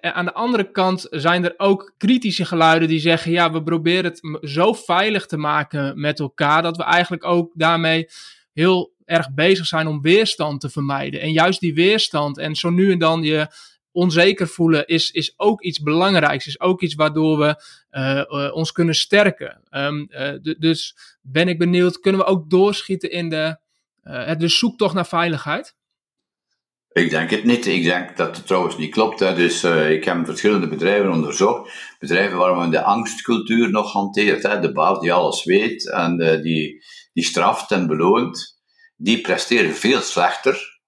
aan 0.00 0.24
de 0.24 0.32
andere 0.32 0.70
kant 0.70 1.06
zijn 1.10 1.44
er 1.44 1.54
ook 1.56 1.94
kritische 1.96 2.44
geluiden 2.44 2.88
die 2.88 3.00
zeggen: 3.00 3.30
ja, 3.30 3.52
we 3.52 3.62
proberen 3.62 4.04
het 4.04 4.38
zo 4.50 4.72
veilig 4.72 5.26
te 5.26 5.36
maken 5.36 6.00
met 6.00 6.20
elkaar 6.20 6.62
dat 6.62 6.76
we 6.76 6.82
eigenlijk 6.82 7.24
ook 7.24 7.52
daarmee 7.54 8.08
heel 8.52 8.96
erg 9.08 9.34
bezig 9.34 9.66
zijn 9.66 9.86
om 9.86 10.00
weerstand 10.00 10.60
te 10.60 10.68
vermijden. 10.68 11.20
En 11.20 11.32
juist 11.32 11.60
die 11.60 11.74
weerstand 11.74 12.38
en 12.38 12.54
zo 12.54 12.70
nu 12.70 12.92
en 12.92 12.98
dan 12.98 13.22
je 13.22 13.46
onzeker 13.90 14.48
voelen 14.48 14.86
is, 14.86 15.10
is 15.10 15.34
ook 15.36 15.62
iets 15.62 15.80
belangrijks. 15.80 16.46
Is 16.46 16.60
ook 16.60 16.82
iets 16.82 16.94
waardoor 16.94 17.38
we 17.38 17.62
uh, 17.90 18.54
ons 18.54 18.72
kunnen 18.72 18.94
sterken. 18.94 19.60
Um, 19.70 20.08
dus 20.58 20.96
ben 21.22 21.48
ik 21.48 21.58
benieuwd, 21.58 22.00
kunnen 22.00 22.20
we 22.20 22.26
ook 22.26 22.50
doorschieten 22.50 23.10
in 23.10 23.28
de 23.28 23.58
de 24.38 24.48
zoektocht 24.48 24.94
naar 24.94 25.06
veiligheid? 25.06 25.76
Ik 26.92 27.10
denk 27.10 27.30
het 27.30 27.44
niet. 27.44 27.66
Ik 27.66 27.82
denk 27.82 28.16
dat 28.16 28.36
het 28.36 28.46
trouwens 28.46 28.76
niet 28.76 28.90
klopt. 28.90 29.20
Hè. 29.20 29.34
Dus 29.34 29.64
ik 29.64 30.04
heb 30.04 30.24
verschillende 30.24 30.68
bedrijven 30.68 31.12
onderzocht. 31.12 31.72
Bedrijven 31.98 32.38
waar 32.38 32.56
men 32.56 32.70
de 32.70 32.82
angstcultuur 32.82 33.70
nog 33.70 33.92
hanteert. 33.92 34.42
Hè. 34.42 34.60
De 34.60 34.72
baas 34.72 35.00
die 35.00 35.12
alles 35.12 35.44
weet 35.44 35.90
en 35.90 36.40
die, 36.42 36.84
die 37.12 37.24
straft 37.24 37.70
en 37.70 37.86
beloont. 37.86 38.57
Die 39.00 39.20
presteren 39.20 39.74
veel 39.74 40.00
slechter 40.00 40.80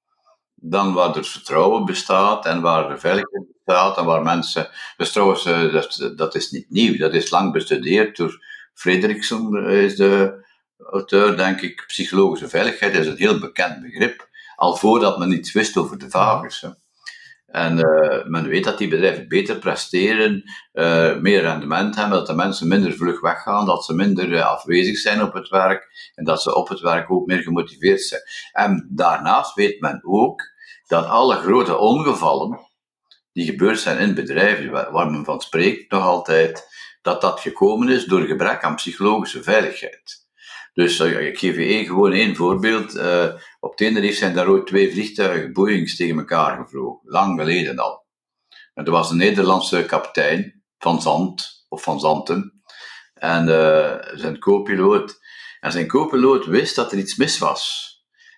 dan 0.54 0.92
waar 0.92 1.16
er 1.16 1.24
vertrouwen 1.24 1.84
bestaat 1.84 2.46
en 2.46 2.60
waar 2.60 2.90
er 2.90 3.00
veiligheid 3.00 3.46
bestaat 3.52 3.96
en 3.96 4.04
waar 4.04 4.22
mensen... 4.22 4.68
Dus 4.96 5.12
trouwens, 5.12 5.46
uh, 5.46 5.72
dat, 5.72 6.12
dat 6.16 6.34
is 6.34 6.50
niet 6.50 6.70
nieuw. 6.70 6.98
Dat 6.98 7.14
is 7.14 7.30
lang 7.30 7.52
bestudeerd 7.52 8.16
door 8.16 8.44
Frederiksen, 8.74 9.66
is 9.66 9.96
de 9.96 10.44
auteur, 10.90 11.36
denk 11.36 11.60
ik, 11.60 11.84
psychologische 11.86 12.48
veiligheid 12.48 12.94
is 12.94 13.06
een 13.06 13.16
heel 13.16 13.38
bekend 13.38 13.82
begrip, 13.82 14.28
al 14.56 14.76
voordat 14.76 15.18
men 15.18 15.32
iets 15.32 15.52
wist 15.52 15.76
over 15.76 15.98
de 15.98 16.10
vagus. 16.10 16.64
En 17.50 17.78
uh, 17.78 18.24
men 18.24 18.48
weet 18.48 18.64
dat 18.64 18.78
die 18.78 18.88
bedrijven 18.88 19.28
beter 19.28 19.58
presteren, 19.58 20.42
uh, 20.72 21.16
meer 21.16 21.40
rendement 21.40 21.96
hebben, 21.96 22.18
dat 22.18 22.26
de 22.26 22.34
mensen 22.34 22.68
minder 22.68 22.92
vlug 22.92 23.20
weggaan, 23.20 23.66
dat 23.66 23.84
ze 23.84 23.94
minder 23.94 24.28
uh, 24.28 24.46
afwezig 24.46 24.98
zijn 24.98 25.22
op 25.22 25.32
het 25.32 25.48
werk 25.48 26.12
en 26.14 26.24
dat 26.24 26.42
ze 26.42 26.54
op 26.54 26.68
het 26.68 26.80
werk 26.80 27.10
ook 27.10 27.26
meer 27.26 27.42
gemotiveerd 27.42 28.00
zijn. 28.00 28.22
En 28.52 28.88
daarnaast 28.90 29.54
weet 29.54 29.80
men 29.80 30.00
ook 30.04 30.42
dat 30.86 31.06
alle 31.06 31.36
grote 31.36 31.76
ongevallen 31.78 32.58
die 33.32 33.44
gebeurd 33.44 33.80
zijn 33.80 33.98
in 33.98 34.14
bedrijven 34.14 34.70
waar, 34.70 34.92
waar 34.92 35.10
men 35.10 35.24
van 35.24 35.40
spreekt 35.40 35.90
nog 35.90 36.02
altijd, 36.02 36.68
dat 37.02 37.20
dat 37.20 37.40
gekomen 37.40 37.88
is 37.88 38.04
door 38.04 38.20
gebrek 38.20 38.62
aan 38.62 38.74
psychologische 38.74 39.42
veiligheid. 39.42 40.19
Dus 40.72 41.00
uh, 41.00 41.26
ik 41.26 41.38
geef 41.38 41.56
je 41.56 41.64
één, 41.64 41.86
gewoon 41.86 42.12
één 42.12 42.36
voorbeeld. 42.36 42.96
Uh, 42.96 43.26
op 43.60 43.76
Tenerife 43.76 44.16
zijn 44.16 44.34
daar 44.34 44.48
ooit 44.48 44.66
twee 44.66 44.92
vliegtuigen, 44.92 45.52
Boeings, 45.52 45.96
tegen 45.96 46.18
elkaar 46.18 46.56
gevlogen. 46.56 47.00
Lang 47.04 47.38
geleden 47.40 47.78
al. 47.78 48.06
En 48.74 48.84
er 48.84 48.90
was 48.90 49.10
een 49.10 49.16
Nederlandse 49.16 49.84
kapitein 49.84 50.62
van 50.78 51.02
Zand, 51.02 51.64
of 51.68 51.82
van 51.82 52.00
Zanten. 52.00 52.62
En 53.14 53.48
uh, 53.48 54.18
zijn 54.18 54.38
co-piloot. 54.38 55.18
En 55.60 55.72
zijn 55.72 55.88
co-piloot 55.88 56.46
wist 56.46 56.76
dat 56.76 56.92
er 56.92 56.98
iets 56.98 57.16
mis 57.16 57.38
was. 57.38 57.88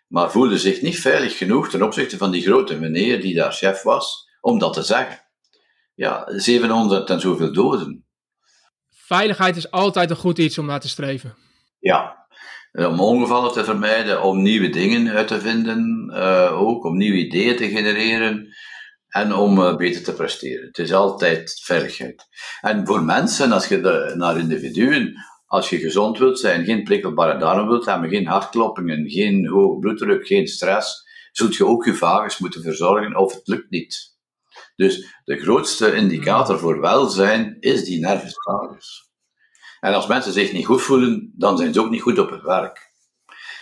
Maar 0.08 0.30
voelde 0.30 0.58
zich 0.58 0.80
niet 0.80 1.00
veilig 1.00 1.38
genoeg 1.38 1.68
ten 1.68 1.82
opzichte 1.82 2.16
van 2.16 2.30
die 2.30 2.42
grote 2.42 2.78
meneer 2.78 3.20
die 3.20 3.34
daar 3.34 3.52
chef 3.52 3.82
was, 3.82 4.28
om 4.40 4.58
dat 4.58 4.72
te 4.72 4.82
zeggen. 4.82 5.20
Ja, 5.94 6.24
700 6.26 7.10
en 7.10 7.20
zoveel 7.20 7.52
doden. 7.52 8.06
Veiligheid 8.90 9.56
is 9.56 9.70
altijd 9.70 10.10
een 10.10 10.16
goed 10.16 10.38
iets 10.38 10.58
om 10.58 10.66
naar 10.66 10.80
te 10.80 10.88
streven. 10.88 11.36
Ja, 11.78 12.21
om 12.72 13.00
ongevallen 13.00 13.52
te 13.52 13.64
vermijden, 13.64 14.22
om 14.22 14.42
nieuwe 14.42 14.68
dingen 14.68 15.08
uit 15.08 15.28
te 15.28 15.40
vinden, 15.40 16.10
uh, 16.14 16.62
ook 16.62 16.84
om 16.84 16.96
nieuwe 16.96 17.18
ideeën 17.18 17.56
te 17.56 17.68
genereren 17.68 18.54
en 19.08 19.34
om 19.34 19.58
uh, 19.58 19.76
beter 19.76 20.02
te 20.02 20.12
presteren. 20.12 20.66
Het 20.66 20.78
is 20.78 20.92
altijd 20.92 21.60
veiligheid. 21.64 22.26
En 22.60 22.86
voor 22.86 23.02
mensen, 23.02 23.52
als 23.52 23.68
je 23.68 23.80
de, 23.80 24.14
naar 24.16 24.38
individuen, 24.38 25.14
als 25.46 25.70
je 25.70 25.78
gezond 25.78 26.18
wilt 26.18 26.38
zijn, 26.38 26.64
geen 26.64 26.84
prikkelbare 26.84 27.38
darm 27.38 27.68
wilt 27.68 27.86
hebben, 27.86 28.10
geen 28.10 28.26
hartkloppingen, 28.26 29.10
geen 29.10 29.48
hoge 29.48 29.78
bloeddruk, 29.78 30.26
geen 30.26 30.46
stress, 30.46 31.10
zult 31.32 31.56
je 31.56 31.66
ook 31.66 31.84
je 31.84 31.94
vagus 31.94 32.38
moeten 32.38 32.62
verzorgen 32.62 33.16
of 33.16 33.34
het 33.34 33.48
lukt 33.48 33.70
niet. 33.70 34.16
Dus 34.76 35.20
de 35.24 35.38
grootste 35.38 35.94
indicator 35.94 36.58
voor 36.58 36.80
welzijn 36.80 37.56
is 37.60 37.84
die 37.84 38.00
nervus 38.00 38.34
vagus. 38.34 39.11
En 39.82 39.94
als 39.94 40.06
mensen 40.06 40.32
zich 40.32 40.52
niet 40.52 40.66
goed 40.66 40.82
voelen, 40.82 41.32
dan 41.36 41.56
zijn 41.56 41.72
ze 41.72 41.80
ook 41.80 41.90
niet 41.90 42.02
goed 42.02 42.18
op 42.18 42.30
het 42.30 42.42
werk. 42.42 42.90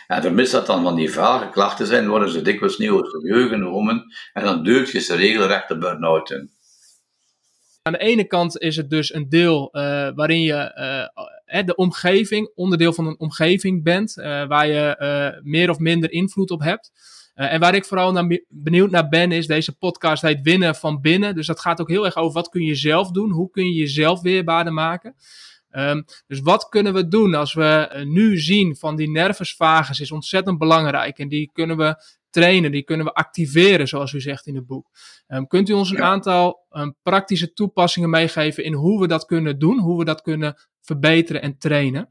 En 0.07 0.23
vermits 0.23 0.51
dat 0.51 0.67
dan 0.67 0.83
van 0.83 0.95
die 0.95 1.13
vage 1.13 1.49
klachten 1.51 1.87
zijn, 1.87 2.09
worden 2.09 2.31
ze 2.31 2.43
dikwijls 2.43 2.79
niet 2.79 2.91
over 2.91 3.07
serieus 3.07 3.49
genomen 3.49 4.05
en 4.33 4.45
dan 4.45 4.63
duurt 4.63 4.91
je 4.91 5.01
ze 5.01 5.15
regelrecht 5.15 5.69
de 5.69 5.79
burn-out 5.79 6.31
in. 6.31 6.51
Aan 7.83 7.93
de 7.93 7.99
ene 7.99 8.25
kant 8.25 8.59
is 8.59 8.77
het 8.77 8.91
dus 8.91 9.15
een 9.15 9.29
deel 9.29 9.69
uh, 9.73 9.83
waarin 10.15 10.43
je 10.43 10.73
uh, 11.47 11.67
de 11.67 11.75
omgeving, 11.75 12.53
onderdeel 12.55 12.93
van 12.93 13.07
een 13.07 13.19
omgeving 13.19 13.83
bent, 13.83 14.15
waar 14.49 14.67
je 14.67 15.41
meer 15.43 15.71
of 15.71 15.79
minder 15.79 16.13
invloed 16.13 16.51
op 16.51 16.61
hebt. 16.61 16.93
en 17.35 17.61
waar 17.61 17.75
ik 17.75 17.85
vooral 17.85 18.13
naar, 18.13 18.41
benieuwd 18.49 18.91
naar 18.91 19.09
ben, 19.09 19.33
is 19.33 19.47
deze 19.47 19.77
podcast 19.77 20.23
heet 20.23 20.43
Winnen 20.43 20.75
van 20.75 21.01
Binnen. 21.01 21.35
Dus 21.35 21.47
dat 21.47 21.61
gaat 21.61 21.81
ook 21.81 21.89
heel 21.89 22.05
erg 22.05 22.17
over 22.17 22.33
wat 22.33 22.49
kun 22.49 22.63
je 22.63 22.75
zelf 22.75 23.11
doen, 23.11 23.31
hoe 23.31 23.51
kun 23.51 23.67
je 23.67 23.73
jezelf 23.73 24.21
weerbaarder 24.21 24.73
maken. 24.73 25.15
Um, 25.73 26.05
dus 26.27 26.41
wat 26.41 26.69
kunnen 26.69 26.95
we 26.95 27.09
doen 27.09 27.35
als 27.35 27.55
we 27.55 27.65
eh, 27.65 28.05
nu 28.05 28.39
zien 28.39 28.77
van 28.77 28.97
die 28.97 29.11
nervus 29.11 29.55
vagus 29.57 30.01
is 30.01 30.13
ontzettend 30.13 30.59
belangrijk 30.59 31.19
en 31.19 31.29
die 31.29 31.51
kunnen 31.53 31.77
we 31.77 31.97
trainen, 32.31 32.73
die 32.73 32.83
kunnen 32.83 33.07
we 33.07 33.13
activeren, 33.13 33.89
zoals 33.89 34.13
u 34.13 34.21
zegt 34.21 34.47
in 34.47 34.55
het 34.55 34.67
boek. 34.67 34.87
Um, 35.29 35.47
kunt 35.47 35.69
u 35.69 35.73
ons 35.73 35.91
een 35.91 36.03
aantal 36.03 36.67
um, 36.71 36.97
praktische 37.03 37.53
toepassingen 37.53 38.11
meegeven 38.11 38.65
in 38.65 38.73
hoe 38.73 39.01
we 39.01 39.07
dat 39.07 39.25
kunnen 39.25 39.59
doen, 39.59 39.79
hoe 39.79 39.99
we 39.99 40.05
dat 40.05 40.23
kunnen 40.23 40.55
verbeteren 40.81 41.43
en 41.43 41.59
trainen? 41.59 42.09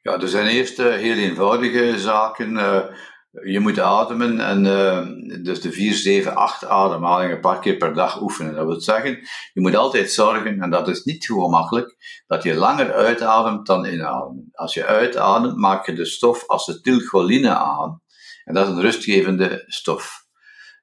Ja, 0.00 0.20
er 0.20 0.28
zijn 0.28 0.46
eerst 0.46 0.78
uh, 0.78 0.94
heel 0.94 1.16
eenvoudige 1.16 1.98
zaken. 1.98 2.52
Uh, 2.52 2.84
je 3.32 3.60
moet 3.60 3.78
ademen 3.78 4.40
en 4.40 4.64
uh, 4.64 5.42
dus 5.44 5.60
de 5.60 5.72
4, 5.72 5.94
7, 5.94 6.34
8 6.34 6.64
ademhalingen 6.64 7.34
een 7.34 7.40
paar 7.40 7.60
keer 7.60 7.76
per 7.76 7.94
dag 7.94 8.20
oefenen. 8.20 8.54
Dat 8.54 8.66
wil 8.66 8.80
zeggen, 8.80 9.18
je 9.52 9.60
moet 9.60 9.76
altijd 9.76 10.10
zorgen, 10.10 10.60
en 10.60 10.70
dat 10.70 10.88
is 10.88 11.04
niet 11.04 11.26
gewoon 11.26 11.50
makkelijk, 11.50 11.96
dat 12.26 12.42
je 12.42 12.54
langer 12.54 12.92
uitademt 12.92 13.66
dan 13.66 13.86
inademt. 13.86 14.44
Als 14.52 14.74
je 14.74 14.86
uitademt, 14.86 15.56
maak 15.56 15.86
je 15.86 15.92
de 15.92 16.04
stof 16.04 16.48
acetylcholine 16.48 17.56
aan. 17.56 18.02
En 18.44 18.54
dat 18.54 18.68
is 18.68 18.74
een 18.74 18.80
rustgevende 18.80 19.64
stof. 19.66 20.20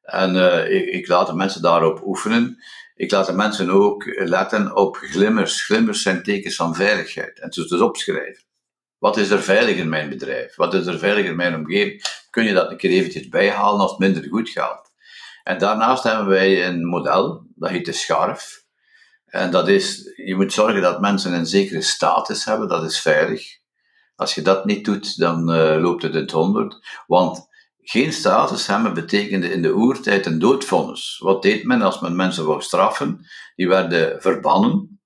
En 0.01 0.35
uh, 0.35 0.93
ik, 0.93 1.07
laat 1.07 1.27
de 1.27 1.35
mensen 1.35 1.61
daarop 1.61 2.01
oefenen. 2.05 2.63
Ik 2.95 3.11
laat 3.11 3.25
de 3.25 3.33
mensen 3.33 3.69
ook 3.69 4.03
letten 4.05 4.75
op 4.75 4.95
glimmers. 4.95 5.65
Glimmers 5.65 6.01
zijn 6.01 6.23
tekens 6.23 6.55
van 6.55 6.75
veiligheid. 6.75 7.39
En 7.39 7.51
ze 7.53 7.67
dus 7.67 7.79
opschrijven. 7.79 8.43
Wat 8.97 9.17
is 9.17 9.29
er 9.29 9.41
veilig 9.41 9.75
in 9.75 9.89
mijn 9.89 10.09
bedrijf? 10.09 10.55
Wat 10.55 10.73
is 10.73 10.85
er 10.85 10.99
veilig 10.99 11.25
in 11.25 11.35
mijn 11.35 11.55
omgeving? 11.55 12.01
Kun 12.39 12.47
je 12.47 12.53
dat 12.53 12.71
een 12.71 12.77
keer 12.77 12.89
eventjes 12.89 13.27
bijhalen 13.27 13.81
als 13.81 13.91
het 13.91 13.99
minder 13.99 14.27
goed 14.29 14.49
gaat? 14.49 14.91
En 15.43 15.57
daarnaast 15.57 16.03
hebben 16.03 16.27
wij 16.27 16.67
een 16.67 16.85
model, 16.85 17.47
dat 17.55 17.69
heet 17.69 17.85
de 17.85 17.91
scharf. 17.91 18.63
En 19.25 19.51
dat 19.51 19.67
is, 19.67 20.13
je 20.15 20.35
moet 20.35 20.53
zorgen 20.53 20.81
dat 20.81 21.01
mensen 21.01 21.33
een 21.33 21.45
zekere 21.45 21.81
status 21.81 22.45
hebben, 22.45 22.67
dat 22.67 22.83
is 22.83 23.01
veilig. 23.01 23.57
Als 24.15 24.35
je 24.35 24.41
dat 24.41 24.65
niet 24.65 24.85
doet, 24.85 25.17
dan 25.17 25.55
uh, 25.55 25.81
loopt 25.81 26.01
het 26.01 26.13
in 26.13 26.21
het 26.21 26.31
honderd. 26.31 27.03
Want 27.07 27.47
geen 27.81 28.13
status 28.13 28.67
hebben 28.67 28.93
betekende 28.93 29.51
in 29.51 29.61
de 29.61 29.73
oertijd 29.73 30.25
een 30.25 30.39
doodvonnis. 30.39 31.17
Wat 31.23 31.41
deed 31.41 31.63
men 31.63 31.81
als 31.81 31.99
men 31.99 32.15
mensen 32.15 32.45
wou 32.45 32.61
straffen? 32.61 33.25
Die 33.55 33.67
werden 33.67 34.21
verbannen 34.21 35.01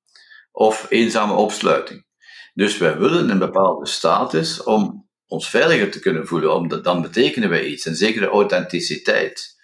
of 0.51 0.85
eenzame 0.89 1.33
opsluiting. 1.33 2.05
Dus 2.53 2.77
wij 2.77 2.97
willen 2.97 3.29
een 3.29 3.39
bepaalde 3.39 3.87
status 3.87 4.63
om 4.63 5.03
ons 5.33 5.49
veiliger 5.49 5.91
te 5.91 5.99
kunnen 5.99 6.27
voelen, 6.27 6.55
om 6.55 6.81
dan 6.81 7.01
betekenen 7.01 7.49
wij 7.49 7.65
iets, 7.65 7.85
een 7.85 7.95
zekere 7.95 8.27
authenticiteit. 8.27 9.61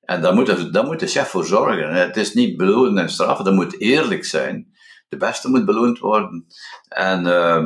En 0.00 0.20
daar 0.20 0.34
moet, 0.34 0.46
de, 0.46 0.70
daar 0.70 0.84
moet 0.84 1.00
de 1.00 1.06
chef 1.06 1.28
voor 1.28 1.46
zorgen. 1.46 1.94
Het 1.94 2.16
is 2.16 2.34
niet 2.34 2.56
belonen 2.56 3.02
en 3.02 3.10
straffen, 3.10 3.44
dat 3.44 3.54
moet 3.54 3.80
eerlijk 3.80 4.24
zijn. 4.24 4.72
De 5.08 5.16
beste 5.16 5.48
moet 5.48 5.64
beloond 5.64 5.98
worden. 5.98 6.46
En 6.88 7.20
uh, 7.26 7.64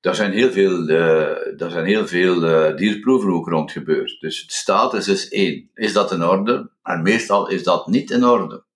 daar 0.00 0.14
zijn 0.14 0.32
heel 0.32 0.50
veel, 0.50 0.88
uh, 0.88 1.56
daar 1.56 1.70
zijn 1.70 1.84
heel 1.84 2.06
veel 2.06 2.44
uh, 2.44 2.76
dierproeven 2.76 3.30
rond 3.30 3.72
gebeurd. 3.72 4.20
Dus 4.20 4.44
status 4.46 5.08
is 5.08 5.28
één. 5.28 5.70
Is 5.74 5.92
dat 5.92 6.12
in 6.12 6.24
orde? 6.24 6.70
En 6.82 7.02
meestal 7.02 7.48
is 7.48 7.62
dat 7.62 7.86
niet 7.86 8.10
in 8.10 8.24
orde 8.24 8.66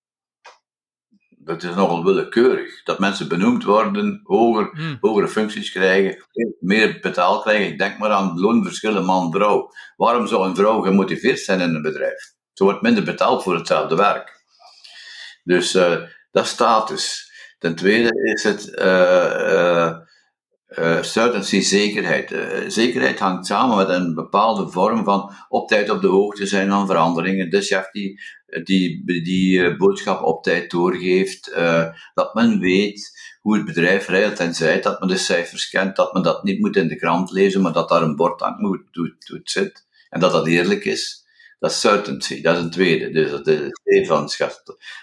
dat 1.45 1.63
is 1.63 1.75
nogal 1.75 2.05
willekeurig. 2.05 2.83
Dat 2.83 2.99
mensen 2.99 3.29
benoemd 3.29 3.65
worden, 3.65 4.21
hoger, 4.23 4.71
hmm. 4.73 4.99
hogere 5.01 5.29
functies 5.29 5.73
krijgen, 5.73 6.25
meer 6.61 6.99
betaald 7.01 7.43
krijgen. 7.43 7.67
Ik 7.67 7.79
denk 7.79 7.99
maar 7.99 8.11
aan 8.11 8.41
loonverschillen 8.41 9.05
man-vrouw. 9.05 9.71
Waarom 9.97 10.27
zou 10.27 10.47
een 10.47 10.57
vrouw 10.57 10.81
gemotiveerd 10.81 11.39
zijn 11.39 11.61
in 11.61 11.75
een 11.75 11.83
bedrijf? 11.83 12.33
Ze 12.53 12.65
wordt 12.65 12.83
minder 12.83 13.05
betaald 13.05 13.43
voor 13.43 13.55
hetzelfde 13.55 13.97
werk. 13.97 14.41
Dus 15.45 15.75
uh, 15.75 15.97
dat 16.31 16.45
is 16.45 16.51
status. 16.51 17.31
Ten 17.59 17.75
tweede 17.75 18.33
is 18.35 18.43
het 18.43 18.79
uh, 18.79 19.99
uh, 20.79 20.85
Uh, 20.85 21.03
certainty, 21.03 21.61
zekerheid. 21.61 22.33
Uh, 22.33 22.41
zekerheid 22.67 23.19
hangt 23.19 23.47
samen 23.47 23.77
met 23.77 23.89
een 23.89 24.15
bepaalde 24.15 24.71
vorm 24.71 25.05
van 25.05 25.33
op 25.49 25.69
tijd 25.69 25.91
op 25.91 26.01
de 26.01 26.07
hoogte 26.07 26.47
zijn 26.47 26.69
van 26.69 26.87
veranderingen. 26.87 27.51
De 27.51 27.61
chef 27.61 27.91
die 27.91 28.21
die, 28.65 29.23
die 29.23 29.59
uh, 29.59 29.77
boodschap 29.77 30.23
op 30.23 30.43
tijd 30.43 30.71
doorgeeft, 30.71 31.55
dat 32.15 32.35
men 32.35 32.59
weet 32.59 33.21
hoe 33.41 33.57
het 33.57 33.65
bedrijf 33.65 34.09
rijdt 34.09 34.41
en 34.41 34.55
zijt, 34.55 34.83
dat 34.83 35.01
men 35.01 35.09
de 35.09 35.17
cijfers 35.17 35.69
kent, 35.69 35.97
dat 35.97 36.13
men 36.13 36.23
dat 36.23 36.43
niet 36.43 36.61
moet 36.61 36.77
in 36.77 36.89
de 36.89 36.97
krant 36.97 37.31
lezen, 37.31 37.61
maar 37.61 37.73
dat 37.73 37.89
daar 37.89 38.03
een 38.03 38.17
bord 38.17 38.43
aan 38.43 38.61
moet, 38.61 38.83
hoe 38.93 39.15
het 39.25 39.51
zit. 39.51 39.87
En 40.09 40.21
dat 40.21 40.33
dat 40.33 40.47
eerlijk 40.47 40.85
is. 40.85 41.27
Dat 41.59 41.71
is 41.71 41.81
certainty, 41.81 42.43
dat 42.43 42.57
is 42.57 42.63
een 42.63 42.71
tweede. 42.71 43.11
Dus 43.11 43.31
dat 43.31 43.47
is 43.47 44.07
van 44.07 44.31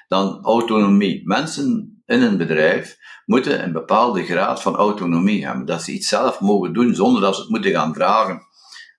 Dan 0.08 0.40
autonomie. 0.44 1.22
Mensen 1.26 1.99
in 2.10 2.22
een 2.22 2.38
bedrijf 2.38 2.98
moeten 3.26 3.64
een 3.64 3.72
bepaalde 3.72 4.26
graad 4.26 4.62
van 4.62 4.76
autonomie 4.76 5.46
hebben. 5.46 5.66
Dat 5.66 5.84
ze 5.84 5.92
iets 5.92 6.08
zelf 6.08 6.40
mogen 6.40 6.74
doen 6.74 6.96
zonder 6.96 7.22
dat 7.22 7.36
ze 7.36 7.42
het 7.42 7.50
moeten 7.50 7.72
gaan 7.72 7.94
vragen 7.94 8.42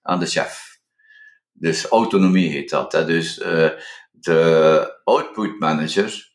aan 0.03 0.19
de 0.19 0.27
chef. 0.27 0.79
Dus 1.53 1.87
autonomie 1.87 2.51
heet 2.51 2.71
dat. 2.71 2.91
Dus 2.91 3.39
uh, 3.39 3.69
de 4.11 5.01
output 5.05 5.59
manager, 5.59 6.33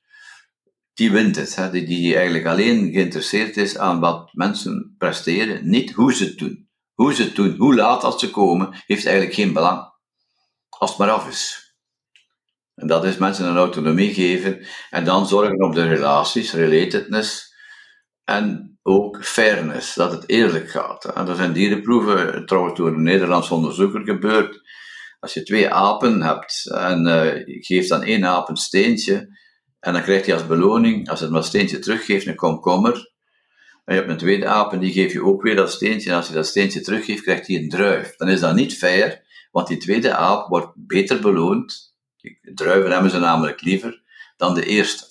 die 0.93 1.11
wint 1.11 1.35
het. 1.35 1.71
Die, 1.71 1.85
die 1.85 2.15
eigenlijk 2.15 2.45
alleen 2.45 2.91
geïnteresseerd 2.91 3.57
is 3.57 3.77
aan 3.77 3.99
wat 3.99 4.33
mensen 4.33 4.95
presteren, 4.97 5.69
niet 5.69 5.91
hoe 5.91 6.13
ze 6.13 6.23
het 6.23 6.37
doen. 6.37 6.69
Hoe 6.93 7.13
ze 7.13 7.23
het 7.23 7.35
doen, 7.35 7.55
hoe 7.57 7.75
laat 7.75 8.03
als 8.03 8.19
ze 8.19 8.29
komen, 8.29 8.83
heeft 8.85 9.05
eigenlijk 9.05 9.35
geen 9.35 9.53
belang 9.53 9.93
als 10.69 10.89
het 10.89 10.99
maar 10.99 11.11
af 11.11 11.27
is. 11.27 11.64
En 12.75 12.87
dat 12.87 13.05
is 13.05 13.17
mensen 13.17 13.45
een 13.45 13.57
autonomie 13.57 14.13
geven 14.13 14.65
en 14.89 15.03
dan 15.03 15.27
zorgen 15.27 15.63
op 15.63 15.75
de 15.75 15.87
relaties, 15.87 16.53
relatedness 16.53 17.53
en 18.23 18.77
ook 18.83 19.25
fairness, 19.25 19.93
dat 19.93 20.11
het 20.11 20.29
eerlijk 20.29 20.69
gaat. 20.69 21.05
En 21.05 21.27
er 21.27 21.35
zijn 21.35 21.53
dierenproeven, 21.53 22.45
trouwens 22.45 22.77
door 22.77 22.87
een 22.87 23.03
Nederlands 23.03 23.49
onderzoeker 23.51 24.01
gebeurd. 24.01 24.61
Als 25.19 25.33
je 25.33 25.43
twee 25.43 25.69
apen 25.69 26.21
hebt 26.21 26.71
en 26.71 27.07
uh, 27.07 27.45
je 27.45 27.63
geeft 27.63 27.91
aan 27.91 28.03
één 28.03 28.25
aap 28.25 28.49
een 28.49 28.57
steentje 28.57 29.37
en 29.79 29.93
dan 29.93 30.01
krijgt 30.01 30.25
hij 30.25 30.35
als 30.35 30.47
beloning, 30.47 31.09
als 31.09 31.19
hij 31.19 31.29
dat 31.29 31.45
steentje 31.45 31.79
teruggeeft, 31.79 32.27
een 32.27 32.35
komkommer. 32.35 33.13
En 33.85 33.93
je 33.93 33.99
hebt 33.99 34.11
een 34.11 34.17
tweede 34.17 34.47
aap 34.47 34.73
en 34.73 34.79
die 34.79 34.91
geeft 34.91 35.11
je 35.11 35.23
ook 35.23 35.41
weer 35.41 35.55
dat 35.55 35.71
steentje 35.71 36.09
en 36.09 36.15
als 36.15 36.27
hij 36.27 36.35
dat 36.35 36.47
steentje 36.47 36.81
teruggeeft, 36.81 37.21
krijgt 37.21 37.47
hij 37.47 37.55
een 37.55 37.69
druif. 37.69 38.15
Dan 38.15 38.29
is 38.29 38.39
dat 38.39 38.55
niet 38.55 38.77
fair, 38.77 39.21
want 39.51 39.67
die 39.67 39.77
tweede 39.77 40.15
aap 40.15 40.49
wordt 40.49 40.71
beter 40.75 41.21
beloond. 41.21 41.94
Druiven 42.53 42.91
hebben 42.91 43.11
ze 43.11 43.19
namelijk 43.19 43.61
liever 43.61 44.01
dan 44.37 44.53
de 44.53 44.65
eerste. 44.65 45.05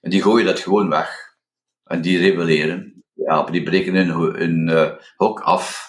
En 0.00 0.10
die 0.10 0.22
gooien 0.22 0.46
dat 0.46 0.60
gewoon 0.60 0.88
weg. 0.88 1.36
En 1.84 2.00
die 2.00 2.18
rebelleren. 2.18 3.04
Apen 3.26 3.52
die 3.52 3.62
breken 3.62 3.94
hun, 3.94 4.10
hun 4.34 4.68
uh, 4.68 4.90
hok 5.16 5.40
af. 5.40 5.86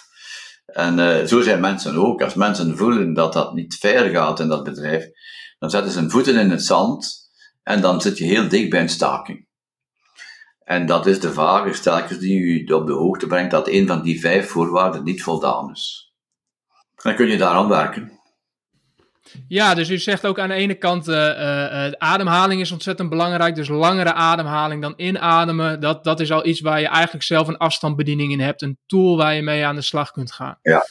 En 0.66 0.98
uh, 0.98 1.24
zo 1.24 1.40
zijn 1.40 1.60
mensen 1.60 1.96
ook. 1.96 2.22
Als 2.22 2.34
mensen 2.34 2.76
voelen 2.76 3.14
dat 3.14 3.32
dat 3.32 3.54
niet 3.54 3.74
fair 3.74 4.10
gaat 4.10 4.40
in 4.40 4.48
dat 4.48 4.64
bedrijf, 4.64 5.10
dan 5.58 5.70
zetten 5.70 5.92
ze 5.92 5.98
hun 5.98 6.10
voeten 6.10 6.38
in 6.38 6.50
het 6.50 6.64
zand 6.64 7.30
en 7.62 7.80
dan 7.80 8.00
zit 8.00 8.18
je 8.18 8.24
heel 8.24 8.48
dicht 8.48 8.70
bij 8.70 8.80
een 8.80 8.88
staking. 8.88 9.48
En 10.64 10.86
dat 10.86 11.06
is 11.06 11.20
de 11.20 11.32
vage 11.32 11.72
stelkens 11.72 12.18
die 12.18 12.40
u 12.40 12.72
op 12.72 12.86
de 12.86 12.92
hoogte 12.92 13.26
brengt 13.26 13.50
dat 13.50 13.68
een 13.68 13.86
van 13.86 14.02
die 14.02 14.20
vijf 14.20 14.50
voorwaarden 14.50 15.04
niet 15.04 15.22
voldaan 15.22 15.70
is. 15.70 16.14
Dan 17.02 17.14
kun 17.14 17.28
je 17.28 17.36
daaraan 17.36 17.68
werken. 17.68 18.19
Ja, 19.48 19.74
dus 19.74 19.90
u 19.90 19.98
zegt 19.98 20.26
ook 20.26 20.38
aan 20.38 20.48
de 20.48 20.54
ene 20.54 20.74
kant, 20.74 21.08
uh, 21.08 21.16
uh, 21.16 21.90
ademhaling 21.98 22.60
is 22.60 22.72
ontzettend 22.72 23.08
belangrijk. 23.08 23.54
Dus 23.54 23.68
langere 23.68 24.12
ademhaling 24.12 24.82
dan 24.82 24.94
inademen. 24.96 25.80
Dat, 25.80 26.04
dat 26.04 26.20
is 26.20 26.32
al 26.32 26.46
iets 26.46 26.60
waar 26.60 26.80
je 26.80 26.88
eigenlijk 26.88 27.24
zelf 27.24 27.48
een 27.48 27.56
afstandsbediening 27.56 28.32
in 28.32 28.40
hebt. 28.40 28.62
Een 28.62 28.78
tool 28.86 29.16
waar 29.16 29.34
je 29.34 29.42
mee 29.42 29.66
aan 29.66 29.74
de 29.74 29.82
slag 29.82 30.10
kunt 30.10 30.32
gaan. 30.32 30.58
Ja. 30.62 30.86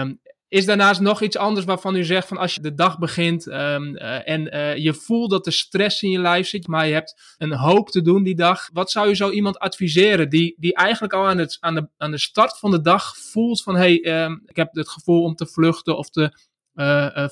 Um, 0.00 0.20
is 0.52 0.66
daarnaast 0.66 1.00
nog 1.00 1.22
iets 1.22 1.36
anders 1.36 1.66
waarvan 1.66 1.96
u 1.96 2.04
zegt 2.04 2.28
van 2.28 2.36
als 2.36 2.54
je 2.54 2.60
de 2.60 2.74
dag 2.74 2.98
begint 2.98 3.46
um, 3.46 3.96
uh, 3.96 4.28
en 4.28 4.54
uh, 4.54 4.76
je 4.76 4.94
voelt 4.94 5.30
dat 5.30 5.46
er 5.46 5.52
stress 5.52 6.02
in 6.02 6.10
je 6.10 6.18
lijf 6.18 6.48
zit, 6.48 6.66
maar 6.66 6.86
je 6.86 6.92
hebt 6.92 7.34
een 7.38 7.52
hoop 7.52 7.90
te 7.90 8.02
doen 8.02 8.22
die 8.22 8.34
dag. 8.34 8.68
Wat 8.72 8.90
zou 8.90 9.08
je 9.08 9.14
zo 9.14 9.30
iemand 9.30 9.58
adviseren 9.58 10.28
die, 10.28 10.54
die 10.58 10.74
eigenlijk 10.74 11.12
al 11.12 11.26
aan, 11.26 11.38
het, 11.38 11.56
aan, 11.60 11.74
de, 11.74 11.88
aan 11.96 12.10
de 12.10 12.18
start 12.18 12.58
van 12.58 12.70
de 12.70 12.80
dag 12.80 13.16
voelt 13.16 13.62
van 13.62 13.74
hé, 13.74 13.98
hey, 14.02 14.24
um, 14.24 14.42
ik 14.46 14.56
heb 14.56 14.68
het 14.72 14.88
gevoel 14.88 15.22
om 15.22 15.34
te 15.34 15.46
vluchten 15.46 15.96
of 15.96 16.10
te 16.10 16.32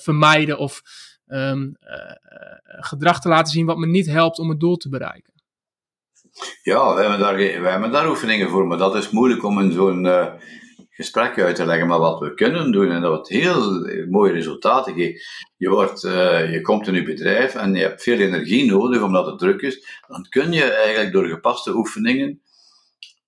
vermijden 0.01 0.59
of 0.59 0.83
um, 1.27 1.77
gedrag 2.63 3.21
te 3.21 3.29
laten 3.29 3.53
zien 3.53 3.67
wat 3.67 3.79
me 3.79 3.87
niet 3.87 4.07
helpt 4.07 4.39
om 4.39 4.49
het 4.49 4.61
doel 4.61 4.77
te 4.77 4.89
bereiken? 4.89 5.33
Ja, 6.63 6.95
we 6.95 7.01
hebben 7.01 7.19
daar, 7.19 7.37
we 7.37 7.69
hebben 7.69 7.91
daar 7.91 8.09
oefeningen 8.09 8.49
voor, 8.49 8.67
maar 8.67 8.79
dat 8.79 8.95
is 8.95 9.11
moeilijk 9.11 9.45
om 9.45 9.61
in 9.61 9.73
zo'n 9.73 10.07
gesprek 11.01 11.39
uit 11.39 11.57
te 11.57 11.67
leggen. 11.67 11.87
Maar 11.87 11.99
wat 11.99 12.21
we 12.21 12.35
kunnen 12.35 12.73
doen, 12.73 12.91
en 12.91 13.01
dat 13.01 13.19
het 13.19 13.29
heel 13.29 13.89
mooie 14.11 14.33
resultaten 14.33 14.95
geeft. 14.95 15.53
Je, 15.57 15.69
wordt, 15.69 16.01
je 16.51 16.59
komt 16.63 16.87
in 16.87 16.95
je 16.95 17.03
bedrijf 17.03 17.55
en 17.55 17.75
je 17.75 17.83
hebt 17.83 18.03
veel 18.03 18.19
energie 18.19 18.71
nodig 18.71 19.03
omdat 19.03 19.27
het 19.27 19.39
druk 19.39 19.61
is. 19.61 20.01
Dan 20.07 20.27
kun 20.29 20.53
je 20.53 20.73
eigenlijk 20.73 21.13
door 21.13 21.27
gepaste 21.27 21.75
oefeningen 21.75 22.41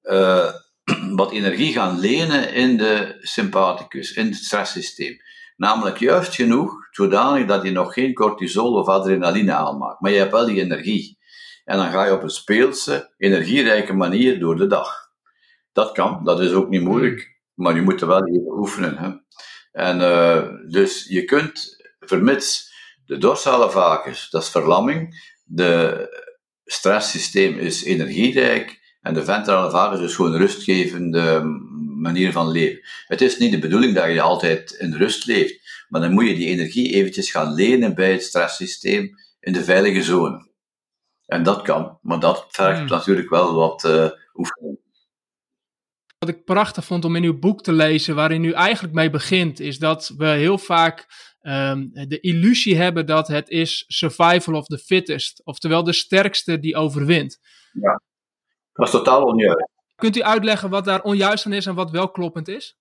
wat 1.21 1.33
energie 1.33 1.73
gaan 1.73 1.99
lenen 1.99 2.55
in 2.55 2.77
de 2.77 3.17
sympathicus, 3.21 4.13
in 4.13 4.27
het 4.27 4.37
stresssysteem. 4.37 5.17
Namelijk 5.63 5.99
juist 5.99 6.35
genoeg, 6.35 6.89
zodanig 6.91 7.47
dat 7.47 7.63
je 7.63 7.71
nog 7.71 7.93
geen 7.93 8.15
cortisol 8.15 8.73
of 8.75 8.87
adrenaline 8.87 9.53
aanmaakt. 9.53 10.01
Maar 10.01 10.11
je 10.11 10.19
hebt 10.19 10.33
wel 10.33 10.47
die 10.47 10.61
energie. 10.61 11.19
En 11.65 11.77
dan 11.77 11.91
ga 11.91 12.05
je 12.05 12.13
op 12.13 12.23
een 12.23 12.31
speelse, 12.31 13.15
energierijke 13.17 13.93
manier 13.93 14.41
door 14.41 14.57
de 14.57 14.67
dag. 14.67 15.11
Dat 15.73 15.93
kan, 15.93 16.25
dat 16.25 16.41
is 16.41 16.53
ook 16.53 16.69
niet 16.69 16.83
moeilijk. 16.83 17.41
Maar 17.55 17.75
je 17.75 17.81
moet 17.81 18.01
er 18.01 18.07
wel 18.07 18.27
even 18.27 18.59
oefenen. 18.59 18.97
Hè. 18.97 19.11
En 19.73 20.01
uh, 20.01 20.71
dus 20.71 21.07
je 21.09 21.25
kunt, 21.25 21.77
vermits 22.01 22.73
de 23.07 23.19
dorsale 23.19 23.71
dat 24.31 24.43
is 24.43 24.49
verlamming, 24.49 25.33
de 25.45 26.07
stresssysteem 26.65 27.59
is 27.59 27.85
energierijk 27.85 28.97
en 29.01 29.15
de 29.15 29.25
ventrale 29.25 29.71
vagus 29.71 30.01
is 30.01 30.15
gewoon 30.15 30.37
rustgevende 30.37 31.43
manier 32.03 32.33
van 32.33 32.51
leven. 32.51 32.81
Het 33.07 33.21
is 33.21 33.39
niet 33.39 33.53
de 33.53 33.59
bedoeling 33.59 33.95
dat 33.95 34.05
je 34.05 34.21
altijd 34.21 34.71
in 34.71 34.95
rust 34.95 35.27
leeft, 35.27 35.87
maar 35.89 36.01
dan 36.01 36.13
moet 36.13 36.27
je 36.27 36.35
die 36.35 36.49
energie 36.49 36.93
eventjes 36.93 37.31
gaan 37.31 37.55
lenen 37.55 37.95
bij 37.95 38.13
het 38.13 38.23
stresssysteem 38.23 39.11
in 39.41 39.53
de 39.53 39.65
veilige 39.65 40.03
zone. 40.03 40.51
En 41.27 41.43
dat 41.43 41.63
kan, 41.63 41.99
maar 42.03 42.21
dat 42.21 42.47
vergt 42.49 42.79
hmm. 42.79 42.89
natuurlijk 42.89 43.31
wel 43.31 43.55
wat 43.55 43.85
uh, 43.85 44.11
oefening. 44.35 44.81
Wat 46.19 46.29
ik 46.29 46.45
prachtig 46.45 46.85
vond 46.85 47.05
om 47.05 47.17
in 47.17 47.25
uw 47.25 47.39
boek 47.39 47.63
te 47.63 47.73
lezen, 47.73 48.15
waarin 48.15 48.45
u 48.45 48.53
eigenlijk 48.53 48.95
mee 48.95 49.11
begint, 49.11 49.61
is 49.61 49.79
dat 49.79 50.15
we 50.17 50.27
heel 50.27 50.59
vaak 50.59 51.07
um, 51.43 51.91
de 51.93 52.21
illusie 52.21 52.77
hebben 52.77 53.07
dat 53.07 53.29
het 53.29 53.49
is 53.49 53.85
survival 53.87 54.55
of 54.55 54.67
the 54.67 54.79
fittest. 54.79 55.41
Oftewel 55.45 55.85
de 55.85 55.93
sterkste 55.93 56.59
die 56.59 56.77
overwint. 56.77 57.39
Ja, 57.73 58.03
dat 58.73 58.87
is 58.87 58.93
totaal 58.93 59.23
onjuist. 59.23 59.72
Kunt 60.03 60.17
u 60.17 60.23
uitleggen 60.23 60.71
wat 60.71 60.85
daar 60.85 61.03
onjuist 61.03 61.47
aan 61.47 61.53
is 61.53 61.67
en 61.67 61.75
wat 61.75 61.91
wel 61.91 62.11
kloppend 62.11 62.49
is? 62.49 62.79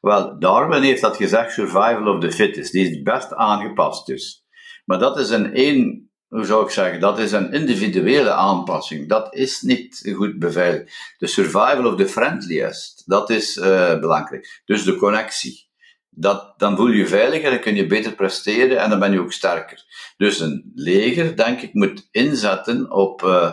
Wel, 0.00 0.38
Darwin 0.38 0.82
heeft 0.82 1.00
dat 1.00 1.16
gezegd, 1.16 1.52
survival 1.52 2.14
of 2.14 2.20
the 2.20 2.32
fittest. 2.32 2.72
Die 2.72 2.90
is 2.90 3.02
best 3.02 3.34
aangepast 3.34 4.06
dus. 4.06 4.44
Maar 4.84 4.98
dat 4.98 5.18
is 5.18 5.30
een 5.30 5.54
één 5.54 6.10
hoe 6.28 6.44
zou 6.44 6.64
ik 6.64 6.70
zeggen, 6.70 7.00
dat 7.00 7.18
is 7.18 7.32
een 7.32 7.52
individuele 7.52 8.30
aanpassing. 8.30 9.08
Dat 9.08 9.34
is 9.34 9.60
niet 9.60 10.12
goed 10.14 10.38
beveiligd. 10.38 11.14
De 11.18 11.26
survival 11.26 11.86
of 11.86 11.96
the 11.96 12.08
friendliest, 12.08 13.02
dat 13.06 13.30
is 13.30 13.56
uh, 13.56 13.98
belangrijk. 13.98 14.62
Dus 14.64 14.84
de 14.84 14.96
connectie. 14.96 15.64
Dat, 16.10 16.54
dan 16.56 16.76
voel 16.76 16.88
je 16.88 16.96
je 16.96 17.06
veiliger, 17.06 17.50
dan 17.50 17.60
kun 17.60 17.74
je 17.74 17.86
beter 17.86 18.14
presteren 18.14 18.78
en 18.78 18.90
dan 18.90 18.98
ben 18.98 19.12
je 19.12 19.20
ook 19.20 19.32
sterker. 19.32 19.84
Dus 20.16 20.40
een 20.40 20.72
leger, 20.74 21.36
denk 21.36 21.60
ik, 21.60 21.74
moet 21.74 22.08
inzetten 22.10 22.90
op 22.90 23.22
uh, 23.22 23.52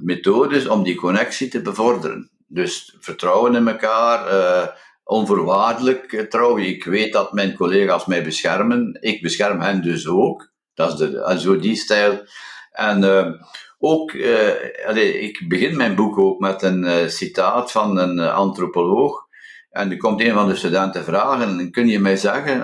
methodes 0.00 0.66
om 0.66 0.82
die 0.82 0.94
connectie 0.94 1.48
te 1.48 1.62
bevorderen. 1.62 2.30
Dus 2.46 2.96
vertrouwen 3.00 3.54
in 3.54 3.68
elkaar, 3.68 4.32
uh, 4.32 4.66
onvoorwaardelijk 5.04 6.26
trouwen. 6.28 6.62
Ik 6.62 6.84
weet 6.84 7.12
dat 7.12 7.32
mijn 7.32 7.54
collega's 7.54 8.06
mij 8.06 8.24
beschermen, 8.24 8.96
ik 9.00 9.22
bescherm 9.22 9.60
hen 9.60 9.82
dus 9.82 10.08
ook. 10.08 10.50
Dat 10.74 10.92
is 10.92 10.96
de, 10.98 11.34
zo 11.38 11.58
die 11.58 11.76
stijl. 11.76 12.22
En 12.70 13.02
uh, 13.02 13.32
ook, 13.78 14.12
ik 14.12 15.44
begin 15.48 15.76
mijn 15.76 15.94
boek 15.94 16.18
ook 16.18 16.38
met 16.38 16.62
een 16.62 17.10
citaat 17.10 17.72
van 17.72 17.98
een 17.98 18.20
antropoloog. 18.20 19.26
En 19.70 19.90
er 19.90 19.96
komt 19.96 20.20
een 20.20 20.34
van 20.34 20.48
de 20.48 20.56
studenten 20.56 21.04
vragen, 21.04 21.70
kun 21.70 21.88
je 21.88 22.00
mij 22.00 22.16
zeggen, 22.16 22.58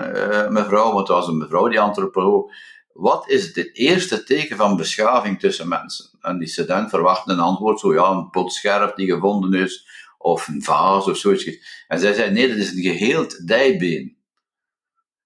mevrouw, 0.53 0.93
want 0.93 1.07
het 1.07 1.17
was 1.17 1.27
een 1.27 1.37
mevrouw, 1.37 1.67
die 1.67 1.79
antropoloog, 1.79 2.51
wat 2.95 3.29
is 3.29 3.55
het 3.55 3.69
eerste 3.73 4.23
teken 4.23 4.57
van 4.57 4.77
beschaving 4.77 5.39
tussen 5.39 5.67
mensen? 5.67 6.09
En 6.21 6.39
die 6.39 6.47
student 6.47 6.89
verwacht 6.89 7.29
een 7.29 7.39
antwoord, 7.39 7.79
zo 7.79 7.93
ja, 7.93 8.09
een 8.09 8.29
potscherf 8.29 8.93
die 8.93 9.11
gevonden 9.11 9.53
is, 9.53 9.87
of 10.17 10.47
een 10.47 10.63
vaas 10.63 11.05
of 11.05 11.17
zoiets. 11.17 11.85
En 11.87 11.99
zij 11.99 12.13
zei, 12.13 12.31
nee, 12.31 12.47
dat 12.47 12.57
is 12.57 12.71
een 12.71 12.81
geheeld 12.81 13.47
dijbeen. 13.47 14.17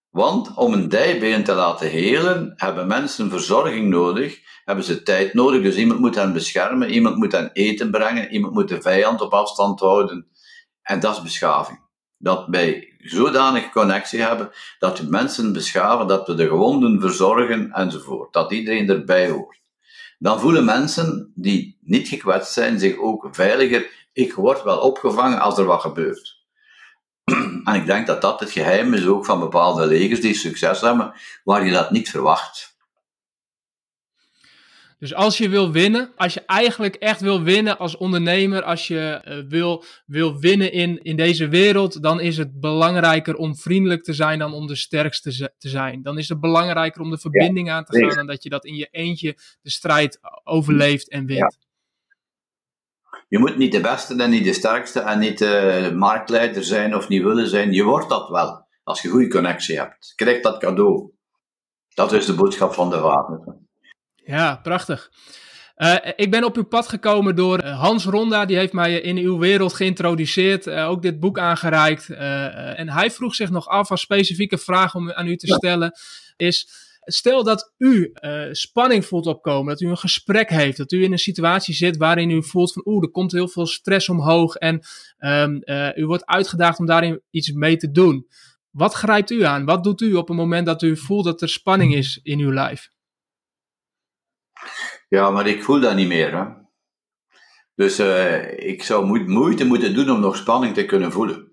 Want 0.10 0.56
om 0.56 0.74
een 0.74 0.90
dijbeen 0.90 1.44
te 1.44 1.54
laten 1.54 1.90
helen, 1.90 2.54
hebben 2.56 2.88
mensen 2.88 3.30
verzorging 3.30 3.90
nodig, 3.90 4.40
hebben 4.66 4.86
ze 4.86 5.04
tijd 5.04 5.34
nodig. 5.34 5.62
Dus 5.62 5.76
iemand 5.76 6.00
moet 6.00 6.16
hen 6.16 6.34
beschermen, 6.34 6.90
iemand 6.90 7.16
moet 7.16 7.32
hen 7.32 7.52
eten 7.52 7.92
brengen, 7.92 8.32
iemand 8.32 8.54
moet 8.54 8.70
de 8.70 8.82
vijand 8.82 9.22
op 9.22 9.34
afstand 9.34 9.80
houden. 9.80 10.28
En 10.82 11.00
dat 11.00 11.16
is 11.16 11.22
beschaving. 11.22 11.80
Dat 12.18 12.48
wij 12.48 12.89
zodanig 13.00 13.70
connectie 13.70 14.22
hebben 14.22 14.52
dat 14.80 15.00
we 15.00 15.08
mensen 15.10 15.54
beschaven, 15.54 16.08
dat 16.08 16.28
we 16.28 16.36
de 16.36 16.48
gewonden 16.48 17.02
verzorgen 17.02 17.72
enzovoort. 17.72 18.34
Dat 18.34 18.52
iedereen 18.52 18.90
erbij 18.90 19.30
hoort. 19.30 19.62
Dan 20.20 20.40
voelen 20.40 20.66
mensen 20.66 21.32
die 21.36 21.78
niet 21.82 22.08
gekwetst 22.08 22.54
zijn 22.54 22.80
zich 22.80 22.98
ook 22.98 23.28
veiliger. 23.32 23.90
Ik 24.14 24.34
word 24.34 24.64
wel 24.64 24.80
opgevangen 24.80 25.40
als 25.40 25.58
er 25.58 25.66
wat 25.66 25.82
gebeurt. 25.82 26.38
En 27.64 27.76
ik 27.76 27.86
denk 27.86 28.08
dat 28.08 28.22
dat 28.22 28.40
het 28.40 28.52
geheim 28.52 28.94
is 28.94 29.06
ook 29.06 29.26
van 29.26 29.40
bepaalde 29.40 29.86
legers 29.86 30.22
die 30.22 30.34
succes 30.34 30.82
hebben, 30.82 31.14
waar 31.44 31.66
je 31.66 31.72
dat 31.72 31.92
niet 31.92 32.10
verwacht. 32.10 32.69
Dus 35.00 35.14
als 35.14 35.38
je 35.38 35.50
wil 35.50 35.72
winnen, 35.72 36.12
als 36.16 36.34
je 36.34 36.42
eigenlijk 36.46 36.96
echt 36.96 37.22
wil 37.22 37.42
winnen 37.42 37.78
als 37.78 37.98
ondernemer, 37.98 38.64
als 38.64 38.88
je 38.88 39.22
uh, 39.28 39.50
wil, 39.50 39.84
wil 40.06 40.40
winnen 40.40 40.72
in, 40.72 41.02
in 41.02 41.16
deze 41.16 41.48
wereld, 41.48 42.02
dan 42.02 42.20
is 42.20 42.38
het 42.38 42.60
belangrijker 42.60 43.36
om 43.36 43.56
vriendelijk 43.56 44.04
te 44.04 44.14
zijn 44.14 44.40
dan 44.40 44.54
om 44.54 44.68
de 44.68 44.76
sterkste 44.76 45.54
te 45.58 45.70
zijn. 45.70 46.02
Dan 46.02 46.18
is 46.18 46.30
het 46.30 46.40
belangrijker 46.40 47.02
om 47.02 47.10
de 47.10 47.18
verbinding 47.18 47.70
aan 47.70 47.84
te 47.84 48.00
gaan 48.00 48.16
dan 48.16 48.28
dat 48.28 48.44
je 48.44 48.50
dat 48.50 48.66
in 48.66 48.76
je 48.76 48.88
eentje 48.92 49.38
de 49.62 49.70
strijd 49.70 50.20
overleeft 50.44 51.10
en 51.10 51.26
wint. 51.26 51.40
Ja. 51.40 51.68
Je 53.28 53.40
moet 53.40 53.58
niet 53.58 53.72
de 53.72 53.82
beste 53.82 54.16
en 54.16 54.30
niet 54.30 54.44
de 54.44 54.54
sterkste 54.54 55.00
en 55.00 55.20
niet 55.20 55.38
de 55.38 55.92
marktleider 55.96 56.64
zijn 56.64 56.96
of 56.96 57.08
niet 57.08 57.24
willen 57.24 57.48
zijn. 57.48 57.72
Je 57.72 57.84
wordt 57.84 58.10
dat 58.10 58.30
wel, 58.30 58.68
als 58.84 59.02
je 59.02 59.10
goede 59.10 59.28
connectie 59.28 59.78
hebt. 59.78 60.14
Krijg 60.16 60.42
dat 60.42 60.60
cadeau. 60.60 61.12
Dat 61.94 62.14
is 62.14 62.26
de 62.26 62.36
boodschap 62.36 62.74
van 62.74 62.90
de 62.90 63.00
wapen. 63.00 63.69
Ja, 64.30 64.60
prachtig. 64.64 65.12
Uh, 65.78 65.96
ik 66.16 66.32
ben 66.32 66.44
op 66.44 66.56
uw 66.56 66.64
pad 66.64 66.88
gekomen 66.88 67.36
door 67.36 67.60
eh, 67.60 67.80
Hans 67.80 68.06
Ronda, 68.06 68.46
die 68.46 68.58
heeft 68.58 68.74
mij 68.74 69.02
in 69.02 69.18
uw 69.18 69.38
wereld 69.38 69.74
geïntroduceerd, 69.74 70.68
uh, 70.68 70.90
ook 70.90 71.02
dit 71.02 71.20
boek 71.20 71.40
aangereikt. 71.40 72.10
en 72.10 72.90
hij 72.90 73.12
vroeg 73.12 73.36
zich 73.36 73.50
nog 73.50 73.68
af, 73.68 73.92
als 73.92 74.02
specifieke 74.02 74.58
vraag 74.58 74.96
om 74.96 75.12
aan 75.12 75.28
u 75.28 75.36
te 75.36 75.54
stellen, 75.54 75.92
is, 76.36 76.68
stel 77.00 77.44
dat 77.44 77.74
u 77.78 78.14
spanning 78.52 79.06
voelt 79.06 79.26
opkomen, 79.26 79.70
dat 79.70 79.82
u 79.82 79.88
een 79.88 79.98
gesprek 79.98 80.50
heeft, 80.50 80.78
dat 80.78 80.92
u 80.92 81.04
in 81.04 81.12
een 81.12 81.18
situatie 81.18 81.74
zit 81.74 81.98
waarin 81.98 82.30
u 82.30 82.44
voelt 82.44 82.74
van, 82.74 82.82
oeh, 82.86 83.04
er 83.04 83.12
komt 83.12 83.32
heel 83.32 83.48
veel 83.48 83.68
stress 83.68 84.10
omhoog 84.10 84.56
en 84.56 84.80
um, 85.20 85.62
u 85.96 86.06
wordt 86.06 86.26
uitgedaagd 86.26 86.80
om 86.80 86.86
daarin 86.86 87.22
iets 87.30 87.52
mee 87.52 87.78
te 87.78 87.92
doen. 87.92 88.28
Wat 88.70 88.94
grijpt 88.94 89.32
u 89.32 89.44
aan? 89.44 89.66
Wat 89.66 89.84
doet 89.84 90.02
u 90.02 90.14
op 90.14 90.28
het 90.28 90.38
moment 90.38 90.66
dat 90.66 90.82
u 90.82 90.98
voelt 90.98 91.26
dat 91.26 91.42
er 91.42 91.50
spanning 91.50 91.96
is 91.96 92.20
in 92.24 92.40
uw 92.40 92.54
lijf? 92.54 92.90
Ja, 95.10 95.30
maar 95.30 95.48
ik 95.48 95.64
voel 95.64 95.80
dat 95.80 95.96
niet 95.96 96.08
meer. 96.08 96.38
Hè? 96.38 96.46
Dus 97.76 98.00
uh, 98.00 98.68
ik 98.68 98.84
zou 98.84 99.26
moeite 99.28 99.66
moeten 99.66 99.94
doen 99.94 100.10
om 100.10 100.20
nog 100.20 100.36
spanning 100.36 100.74
te 100.74 100.86
kunnen 100.86 101.12
voelen. 101.12 101.52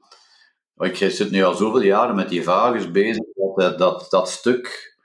Ik 0.77 0.97
zit 0.97 1.31
nu 1.31 1.43
al 1.45 1.55
zoveel 1.55 1.83
jaren 1.83 2.15
met 2.15 2.29
die 2.29 2.43
vagus 2.43 2.91
bezig, 2.91 3.25
dat 3.55 3.79
dat, 3.79 4.07
dat 4.11 4.29
stuk 4.29 4.97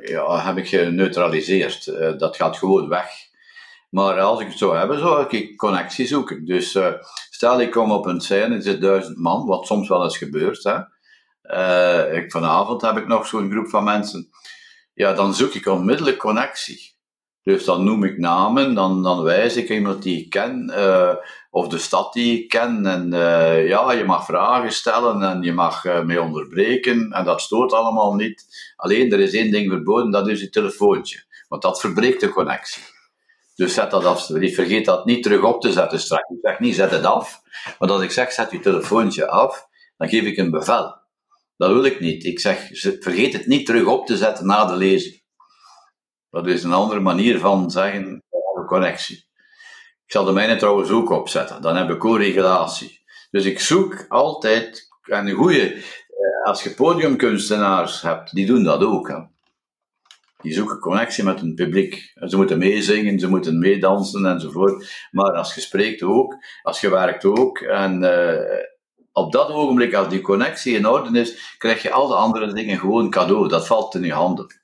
ja, 0.00 0.44
heb 0.44 0.56
ik 0.56 0.68
geneutraliseerd. 0.68 1.84
Dat 2.18 2.36
gaat 2.36 2.56
gewoon 2.56 2.88
weg. 2.88 3.08
Maar 3.90 4.20
als 4.20 4.40
ik 4.40 4.46
het 4.46 4.58
zou 4.58 4.76
hebben, 4.76 4.98
zou 4.98 5.26
ik 5.28 5.56
connectie 5.56 6.06
zoeken. 6.06 6.44
Dus 6.44 6.78
stel 7.30 7.60
ik 7.60 7.70
kom 7.70 7.92
op 7.92 8.06
een 8.06 8.20
scène, 8.20 8.54
er 8.54 8.62
zit 8.62 8.80
duizend 8.80 9.16
man, 9.16 9.46
wat 9.46 9.66
soms 9.66 9.88
wel 9.88 10.04
eens 10.04 10.18
gebeurt. 10.18 10.62
Hè. 10.62 10.78
Ik, 12.12 12.30
vanavond 12.30 12.82
heb 12.82 12.96
ik 12.96 13.06
nog 13.06 13.26
zo'n 13.26 13.50
groep 13.50 13.68
van 13.68 13.84
mensen. 13.84 14.30
Ja, 14.94 15.12
dan 15.12 15.34
zoek 15.34 15.54
ik 15.54 15.66
onmiddellijk 15.66 16.18
connectie. 16.18 16.98
Dus 17.42 17.64
dan 17.64 17.84
noem 17.84 18.04
ik 18.04 18.18
namen, 18.18 18.74
dan, 18.74 19.02
dan 19.02 19.22
wijs 19.22 19.56
ik 19.56 19.68
iemand 19.68 20.02
die 20.02 20.20
ik 20.24 20.30
ken, 20.30 20.72
uh, 20.76 21.14
of 21.50 21.68
de 21.68 21.78
stad 21.78 22.12
die 22.12 22.42
ik 22.42 22.48
ken. 22.48 22.86
En 22.86 23.12
uh, 23.12 23.68
ja, 23.68 23.92
je 23.92 24.04
mag 24.04 24.24
vragen 24.24 24.72
stellen 24.72 25.22
en 25.22 25.42
je 25.42 25.52
mag 25.52 25.84
uh, 25.84 26.04
mee 26.04 26.22
onderbreken. 26.22 27.12
En 27.12 27.24
dat 27.24 27.40
stoort 27.40 27.72
allemaal 27.72 28.14
niet. 28.14 28.46
Alleen 28.76 29.12
er 29.12 29.20
is 29.20 29.34
één 29.34 29.50
ding 29.50 29.70
verboden, 29.70 30.10
dat 30.10 30.28
is 30.28 30.40
je 30.40 30.50
telefoontje. 30.50 31.22
Want 31.48 31.62
dat 31.62 31.80
verbreekt 31.80 32.20
de 32.20 32.28
connectie. 32.28 32.82
Dus 33.54 33.74
zet 33.74 33.90
dat 33.90 34.04
af. 34.04 34.26
Vergeet 34.26 34.84
dat 34.84 35.04
niet 35.04 35.22
terug 35.22 35.42
op 35.42 35.60
te 35.60 35.72
zetten 35.72 36.00
straks. 36.00 36.30
Ik 36.30 36.38
zeg 36.42 36.58
niet, 36.58 36.74
zet 36.74 36.90
het 36.90 37.04
af. 37.04 37.42
Maar 37.78 37.90
als 37.90 38.02
ik 38.02 38.10
zeg, 38.10 38.32
zet 38.32 38.50
je 38.50 38.60
telefoontje 38.60 39.28
af, 39.28 39.66
dan 39.96 40.08
geef 40.08 40.22
ik 40.22 40.36
een 40.36 40.50
bevel. 40.50 40.98
Dat 41.56 41.72
wil 41.72 41.84
ik 41.84 42.00
niet. 42.00 42.24
Ik 42.24 42.40
zeg, 42.40 42.68
vergeet 43.00 43.32
het 43.32 43.46
niet 43.46 43.66
terug 43.66 43.86
op 43.86 44.06
te 44.06 44.16
zetten 44.16 44.46
na 44.46 44.64
de 44.64 44.76
lezing. 44.76 45.19
Dat 46.30 46.46
is 46.46 46.62
een 46.62 46.72
andere 46.72 47.00
manier 47.00 47.38
van 47.38 47.70
zeggen, 47.70 48.22
connectie. 48.70 49.16
Ik 50.04 50.12
zal 50.16 50.24
de 50.24 50.32
mijne 50.32 50.56
trouwens 50.56 50.90
ook 50.90 51.10
opzetten. 51.10 51.62
Dan 51.62 51.76
heb 51.76 51.90
ik 51.90 51.98
co-regulatie. 51.98 53.00
Dus 53.30 53.44
ik 53.44 53.60
zoek 53.60 54.04
altijd, 54.08 54.88
en 55.02 55.26
een 55.26 55.34
goede, 55.34 55.72
eh, 55.72 55.82
als 56.44 56.62
je 56.62 56.74
podiumkunstenaars 56.74 58.02
hebt, 58.02 58.34
die 58.34 58.46
doen 58.46 58.64
dat 58.64 58.84
ook. 58.84 59.08
Hè. 59.08 59.18
Die 60.42 60.52
zoeken 60.52 60.78
connectie 60.78 61.24
met 61.24 61.40
een 61.40 61.54
publiek. 61.54 62.12
Ze 62.14 62.36
moeten 62.36 62.58
meezingen, 62.58 63.18
ze 63.18 63.28
moeten 63.28 63.58
meedansen 63.58 64.26
enzovoort. 64.26 65.08
Maar 65.10 65.32
als 65.32 65.54
je 65.54 65.60
spreekt 65.60 66.02
ook, 66.02 66.36
als 66.62 66.80
je 66.80 66.90
werkt 66.90 67.24
ook. 67.24 67.58
En 67.58 68.02
uh, 68.02 68.64
op 69.12 69.32
dat 69.32 69.48
ogenblik, 69.48 69.94
als 69.94 70.08
die 70.08 70.20
connectie 70.20 70.76
in 70.76 70.86
orde 70.86 71.20
is, 71.20 71.54
krijg 71.58 71.82
je 71.82 71.90
al 71.90 72.08
de 72.08 72.14
andere 72.14 72.52
dingen 72.52 72.78
gewoon 72.78 73.10
cadeau. 73.10 73.48
Dat 73.48 73.66
valt 73.66 73.94
in 73.94 74.04
je 74.04 74.12
handen. 74.12 74.59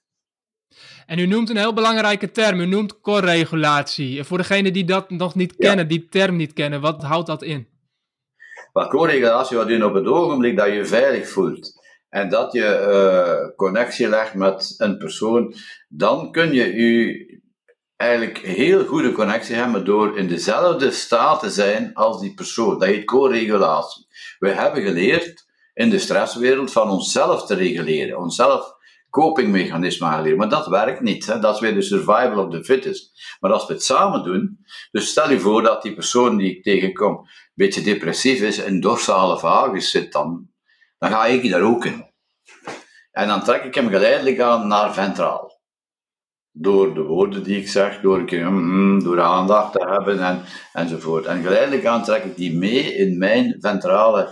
En 1.06 1.18
u 1.18 1.26
noemt 1.26 1.50
een 1.50 1.56
heel 1.56 1.72
belangrijke 1.72 2.30
term, 2.30 2.60
u 2.60 2.66
noemt 2.66 3.00
corregulatie. 3.00 4.24
Voor 4.24 4.38
degenen 4.38 4.72
die 4.72 4.84
dat 4.84 5.10
nog 5.10 5.34
niet 5.34 5.56
kennen, 5.56 5.88
die 5.88 6.08
term 6.08 6.36
niet 6.36 6.52
kennen, 6.52 6.80
wat 6.80 7.02
houdt 7.02 7.26
dat 7.26 7.42
in? 7.42 7.68
Well, 8.72 8.88
corregulatie 8.88 9.56
houdt 9.56 9.70
in 9.70 9.84
op 9.84 9.94
het 9.94 10.06
ogenblik 10.06 10.56
dat 10.56 10.72
je 10.72 10.84
veilig 10.84 11.28
voelt 11.28 11.84
en 12.08 12.28
dat 12.28 12.52
je 12.52 12.88
uh, 13.48 13.56
connectie 13.56 14.08
legt 14.08 14.34
met 14.34 14.74
een 14.76 14.98
persoon, 14.98 15.54
dan 15.88 16.32
kun 16.32 16.52
je 16.52 16.74
je 16.74 17.40
eigenlijk 17.96 18.38
heel 18.38 18.84
goede 18.84 19.12
connectie 19.12 19.54
hebben 19.54 19.84
door 19.84 20.18
in 20.18 20.28
dezelfde 20.28 20.90
staat 20.90 21.40
te 21.40 21.50
zijn 21.50 21.94
als 21.94 22.20
die 22.20 22.34
persoon. 22.34 22.78
Dat 22.78 22.88
heet 22.88 23.04
co-regulatie. 23.04 24.06
We 24.38 24.48
hebben 24.48 24.82
geleerd 24.82 25.46
in 25.74 25.90
de 25.90 25.98
stresswereld 25.98 26.72
van 26.72 26.90
onszelf 26.90 27.46
te 27.46 27.54
reguleren, 27.54 28.18
onszelf 28.18 28.75
copingmechanisme 29.10 30.06
aanleren. 30.06 30.38
Maar 30.38 30.48
dat 30.48 30.66
werkt 30.66 31.00
niet. 31.00 31.26
Hè? 31.26 31.38
Dat 31.38 31.54
is 31.54 31.60
weer 31.60 31.74
de 31.74 31.82
survival 31.82 32.44
of 32.44 32.50
the 32.50 32.64
fittest. 32.64 33.36
Maar 33.40 33.52
als 33.52 33.66
we 33.66 33.72
het 33.72 33.82
samen 33.82 34.22
doen, 34.22 34.58
dus 34.90 35.08
stel 35.08 35.30
je 35.30 35.40
voor 35.40 35.62
dat 35.62 35.82
die 35.82 35.94
persoon 35.94 36.36
die 36.36 36.56
ik 36.56 36.62
tegenkom 36.62 37.12
een 37.16 37.26
beetje 37.54 37.82
depressief 37.82 38.40
is 38.40 38.58
en 38.58 38.80
dorsale 38.80 39.38
vagus 39.38 39.90
zit 39.90 40.12
dan, 40.12 40.48
dan 40.98 41.10
ga 41.10 41.26
ik 41.26 41.50
daar 41.50 41.62
ook 41.62 41.84
in. 41.84 42.14
En 43.10 43.28
dan 43.28 43.42
trek 43.42 43.64
ik 43.64 43.74
hem 43.74 43.88
geleidelijk 43.88 44.40
aan 44.40 44.66
naar 44.66 44.94
ventraal. 44.94 45.54
Door 46.52 46.94
de 46.94 47.02
woorden 47.02 47.42
die 47.42 47.60
ik 47.60 47.68
zeg, 47.68 48.00
door, 48.00 48.18
een 48.18 48.26
keer, 48.26 48.52
mm, 48.52 49.02
door 49.02 49.20
aandacht 49.20 49.72
te 49.72 49.86
hebben 49.90 50.20
en, 50.20 50.42
enzovoort. 50.72 51.24
En 51.24 51.42
geleidelijk 51.42 51.84
aan 51.84 52.04
trek 52.04 52.24
ik 52.24 52.36
die 52.36 52.56
mee 52.56 52.94
in 52.94 53.18
mijn 53.18 53.56
ventrale 53.60 54.28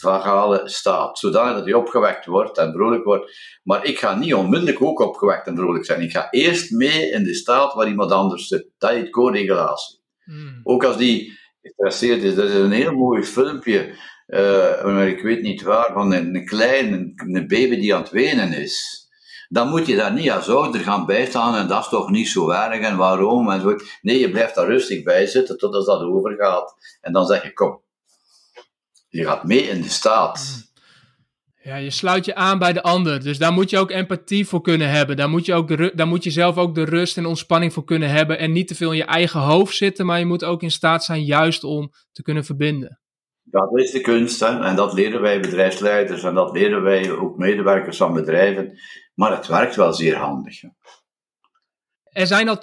vagale 0.00 0.60
staat, 0.64 1.18
zodat 1.18 1.64
hij 1.64 1.74
opgewekt 1.74 2.26
wordt 2.26 2.58
en 2.58 2.72
vrolijk 2.72 3.04
wordt. 3.04 3.58
Maar 3.62 3.84
ik 3.84 3.98
ga 3.98 4.14
niet 4.14 4.34
onmiddellijk 4.34 4.82
ook 4.82 5.00
opgewekt 5.00 5.46
en 5.46 5.56
vrolijk 5.56 5.84
zijn. 5.84 6.00
Ik 6.00 6.10
ga 6.10 6.30
eerst 6.30 6.70
mee 6.70 7.10
in 7.10 7.24
de 7.24 7.34
staat 7.34 7.74
waar 7.74 7.88
iemand 7.88 8.12
anders 8.12 8.46
zit. 8.46 8.66
Dat 8.78 8.92
is 8.92 9.10
co-regulatie. 9.10 10.00
Hmm. 10.24 10.60
Ook 10.62 10.84
als 10.84 10.96
die 10.96 11.38
gestresseerd 11.62 12.22
is. 12.22 12.34
Dat 12.34 12.48
is 12.48 12.54
een 12.54 12.72
heel 12.72 12.92
mooi 12.92 13.22
filmpje, 13.22 13.94
uh, 14.26 15.06
ik 15.06 15.22
weet 15.22 15.42
niet 15.42 15.62
waar, 15.62 15.92
van 15.92 16.12
een, 16.12 16.34
een 16.34 16.46
klein 16.46 17.12
een 17.16 17.46
baby 17.46 17.76
die 17.76 17.94
aan 17.94 18.02
het 18.02 18.10
wenen 18.10 18.52
is. 18.52 19.08
Dan 19.48 19.68
moet 19.68 19.86
je 19.86 19.96
daar 19.96 20.12
niet 20.12 20.30
als 20.30 20.48
ouder 20.48 20.80
gaan 20.80 21.06
bijstaan 21.06 21.54
en 21.54 21.68
dat 21.68 21.80
is 21.80 21.88
toch 21.88 22.10
niet 22.10 22.28
zo 22.28 22.50
erg 22.50 22.80
en 22.80 22.96
waarom 22.96 23.50
en 23.50 23.60
zo. 23.60 23.76
Nee, 24.02 24.18
je 24.18 24.30
blijft 24.30 24.54
daar 24.54 24.66
rustig 24.66 25.02
bij 25.02 25.26
zitten 25.26 25.58
totdat 25.58 25.86
dat 25.86 26.02
overgaat. 26.02 26.74
En 27.00 27.12
dan 27.12 27.26
zeg 27.26 27.42
je, 27.42 27.52
kom, 27.52 27.80
je 29.10 29.24
gaat 29.24 29.44
mee 29.44 29.62
in 29.62 29.82
de 29.82 29.88
staat. 29.88 30.54
Mm. 30.56 30.68
Ja, 31.62 31.76
je 31.76 31.90
sluit 31.90 32.24
je 32.24 32.34
aan 32.34 32.58
bij 32.58 32.72
de 32.72 32.82
ander. 32.82 33.22
Dus 33.22 33.38
daar 33.38 33.52
moet 33.52 33.70
je 33.70 33.78
ook 33.78 33.90
empathie 33.90 34.46
voor 34.46 34.60
kunnen 34.60 34.90
hebben. 34.90 35.16
Daar 35.16 35.28
moet 35.28 35.46
je, 35.46 35.54
ook 35.54 35.68
de, 35.68 35.92
daar 35.94 36.06
moet 36.06 36.24
je 36.24 36.30
zelf 36.30 36.56
ook 36.56 36.74
de 36.74 36.84
rust 36.84 37.16
en 37.16 37.26
ontspanning 37.26 37.72
voor 37.72 37.84
kunnen 37.84 38.10
hebben. 38.10 38.38
En 38.38 38.52
niet 38.52 38.68
te 38.68 38.74
veel 38.74 38.90
in 38.90 38.96
je 38.96 39.04
eigen 39.04 39.40
hoofd 39.40 39.76
zitten, 39.76 40.06
maar 40.06 40.18
je 40.18 40.24
moet 40.24 40.44
ook 40.44 40.62
in 40.62 40.70
staat 40.70 41.04
zijn 41.04 41.24
juist 41.24 41.64
om 41.64 41.90
te 42.12 42.22
kunnen 42.22 42.44
verbinden. 42.44 43.00
Dat 43.42 43.78
is 43.78 43.90
de 43.90 44.00
kunst, 44.00 44.40
hè? 44.40 44.60
en 44.60 44.76
dat 44.76 44.92
leren 44.92 45.20
wij 45.20 45.40
bedrijfsleiders 45.40 46.22
en 46.22 46.34
dat 46.34 46.52
leren 46.52 46.82
wij 46.82 47.10
ook 47.10 47.36
medewerkers 47.36 47.96
van 47.96 48.14
bedrijven. 48.14 48.78
Maar 49.14 49.36
het 49.36 49.46
werkt 49.46 49.76
wel 49.76 49.92
zeer 49.92 50.16
handig. 50.16 50.60
Hè? 50.60 50.68
Er 52.12 52.26
zijn 52.26 52.48
al 52.48 52.58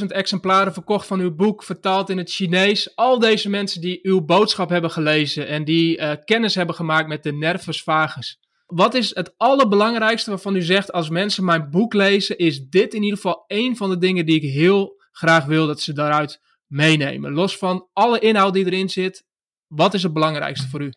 20.000 0.00 0.06
exemplaren 0.06 0.72
verkocht 0.72 1.06
van 1.06 1.20
uw 1.20 1.34
boek, 1.34 1.62
vertaald 1.62 2.10
in 2.10 2.18
het 2.18 2.30
Chinees. 2.30 2.96
Al 2.96 3.18
deze 3.18 3.50
mensen 3.50 3.80
die 3.80 3.98
uw 4.02 4.24
boodschap 4.24 4.68
hebben 4.68 4.90
gelezen 4.90 5.46
en 5.46 5.64
die 5.64 5.98
uh, 5.98 6.12
kennis 6.24 6.54
hebben 6.54 6.74
gemaakt 6.74 7.08
met 7.08 7.22
de 7.22 7.32
nervus 7.32 7.82
vagus. 7.82 8.38
Wat 8.66 8.94
is 8.94 9.14
het 9.14 9.34
allerbelangrijkste 9.36 10.30
waarvan 10.30 10.56
u 10.56 10.62
zegt, 10.62 10.92
als 10.92 11.08
mensen 11.08 11.44
mijn 11.44 11.70
boek 11.70 11.94
lezen, 11.94 12.38
is 12.38 12.60
dit 12.68 12.94
in 12.94 13.02
ieder 13.02 13.16
geval 13.16 13.44
één 13.46 13.76
van 13.76 13.90
de 13.90 13.98
dingen 13.98 14.26
die 14.26 14.42
ik 14.42 14.52
heel 14.52 15.02
graag 15.12 15.44
wil 15.44 15.66
dat 15.66 15.80
ze 15.80 15.92
daaruit 15.92 16.40
meenemen? 16.66 17.32
Los 17.32 17.56
van 17.56 17.88
alle 17.92 18.18
inhoud 18.18 18.54
die 18.54 18.66
erin 18.66 18.88
zit, 18.88 19.24
Wat 19.66 19.94
is 19.94 20.02
het 20.02 20.12
belangrijkste 20.12 20.68
voor 20.68 20.82
u? 20.82 20.92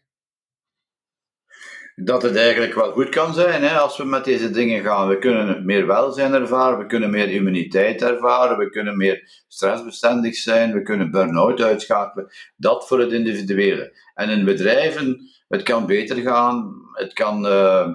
Dat 2.04 2.22
het 2.22 2.36
eigenlijk 2.36 2.74
wel 2.74 2.92
goed 2.92 3.10
kan 3.10 3.34
zijn 3.34 3.64
hè, 3.64 3.78
als 3.78 3.98
we 3.98 4.04
met 4.04 4.26
deze 4.26 4.50
dingen 4.50 4.84
gaan. 4.84 5.08
We 5.08 5.18
kunnen 5.18 5.66
meer 5.66 5.88
welzijn 5.88 6.34
ervaren, 6.34 6.78
we 6.78 6.86
kunnen 6.86 7.10
meer 7.10 7.30
immuniteit 7.30 8.02
ervaren, 8.02 8.58
we 8.58 8.70
kunnen 8.70 8.98
meer 8.98 9.44
stressbestendig 9.48 10.36
zijn, 10.36 10.74
we 10.74 10.82
kunnen 10.82 11.12
burn-out 11.12 11.62
uitschakelen. 11.62 12.32
Dat 12.56 12.88
voor 12.88 13.00
het 13.00 13.12
individuele. 13.12 13.98
En 14.14 14.30
in 14.30 14.46
bedrijven, 14.46 15.30
het 15.48 15.64
kan 15.64 15.86
beter 15.86 16.16
gaan, 16.16 16.82
het 16.94 17.14
kan 17.14 17.46
uh, 17.46 17.90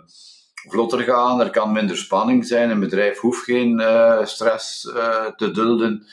vlotter 0.68 1.00
gaan, 1.00 1.40
er 1.40 1.50
kan 1.50 1.72
minder 1.72 1.96
spanning 1.96 2.46
zijn. 2.46 2.70
Een 2.70 2.80
bedrijf 2.80 3.18
hoeft 3.18 3.44
geen 3.44 3.80
uh, 3.80 4.24
stress 4.24 4.84
uh, 4.84 5.26
te 5.26 5.50
dulden 5.50 6.06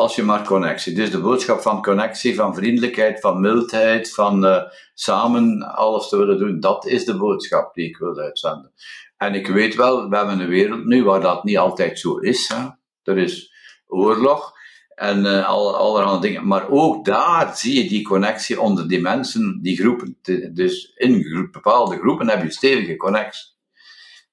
als 0.00 0.14
je 0.14 0.22
maar 0.22 0.44
connectie. 0.44 0.94
Dus 0.94 1.10
de 1.10 1.20
boodschap 1.20 1.60
van 1.60 1.82
connectie, 1.82 2.34
van 2.34 2.54
vriendelijkheid, 2.54 3.20
van 3.20 3.40
mildheid, 3.40 4.14
van 4.14 4.44
uh, 4.44 4.62
samen 4.94 5.62
alles 5.62 6.08
te 6.08 6.16
willen 6.16 6.38
doen, 6.38 6.60
dat 6.60 6.86
is 6.86 7.04
de 7.04 7.16
boodschap 7.16 7.74
die 7.74 7.88
ik 7.88 7.96
wil 7.96 8.18
uitzenden. 8.18 8.72
En 9.16 9.34
ik 9.34 9.46
weet 9.46 9.74
wel, 9.74 10.08
we 10.08 10.16
hebben 10.16 10.40
een 10.40 10.48
wereld 10.48 10.84
nu 10.84 11.04
waar 11.04 11.20
dat 11.20 11.44
niet 11.44 11.58
altijd 11.58 11.98
zo 11.98 12.16
is. 12.16 12.48
Hè. 12.48 12.68
Er 13.02 13.18
is 13.18 13.52
oorlog 13.86 14.52
en 14.94 15.24
uh, 15.24 15.48
al, 15.48 15.76
allerhande 15.76 16.26
dingen. 16.26 16.46
Maar 16.46 16.68
ook 16.68 17.04
daar 17.04 17.56
zie 17.56 17.82
je 17.82 17.88
die 17.88 18.02
connectie 18.02 18.60
onder 18.60 18.88
die 18.88 19.00
mensen, 19.00 19.58
die 19.62 19.76
groepen. 19.76 20.18
Dus 20.52 20.92
in 20.94 21.48
bepaalde 21.52 21.96
groepen 21.96 22.28
heb 22.28 22.42
je 22.42 22.50
stevige 22.50 22.96
connectie. 22.96 23.48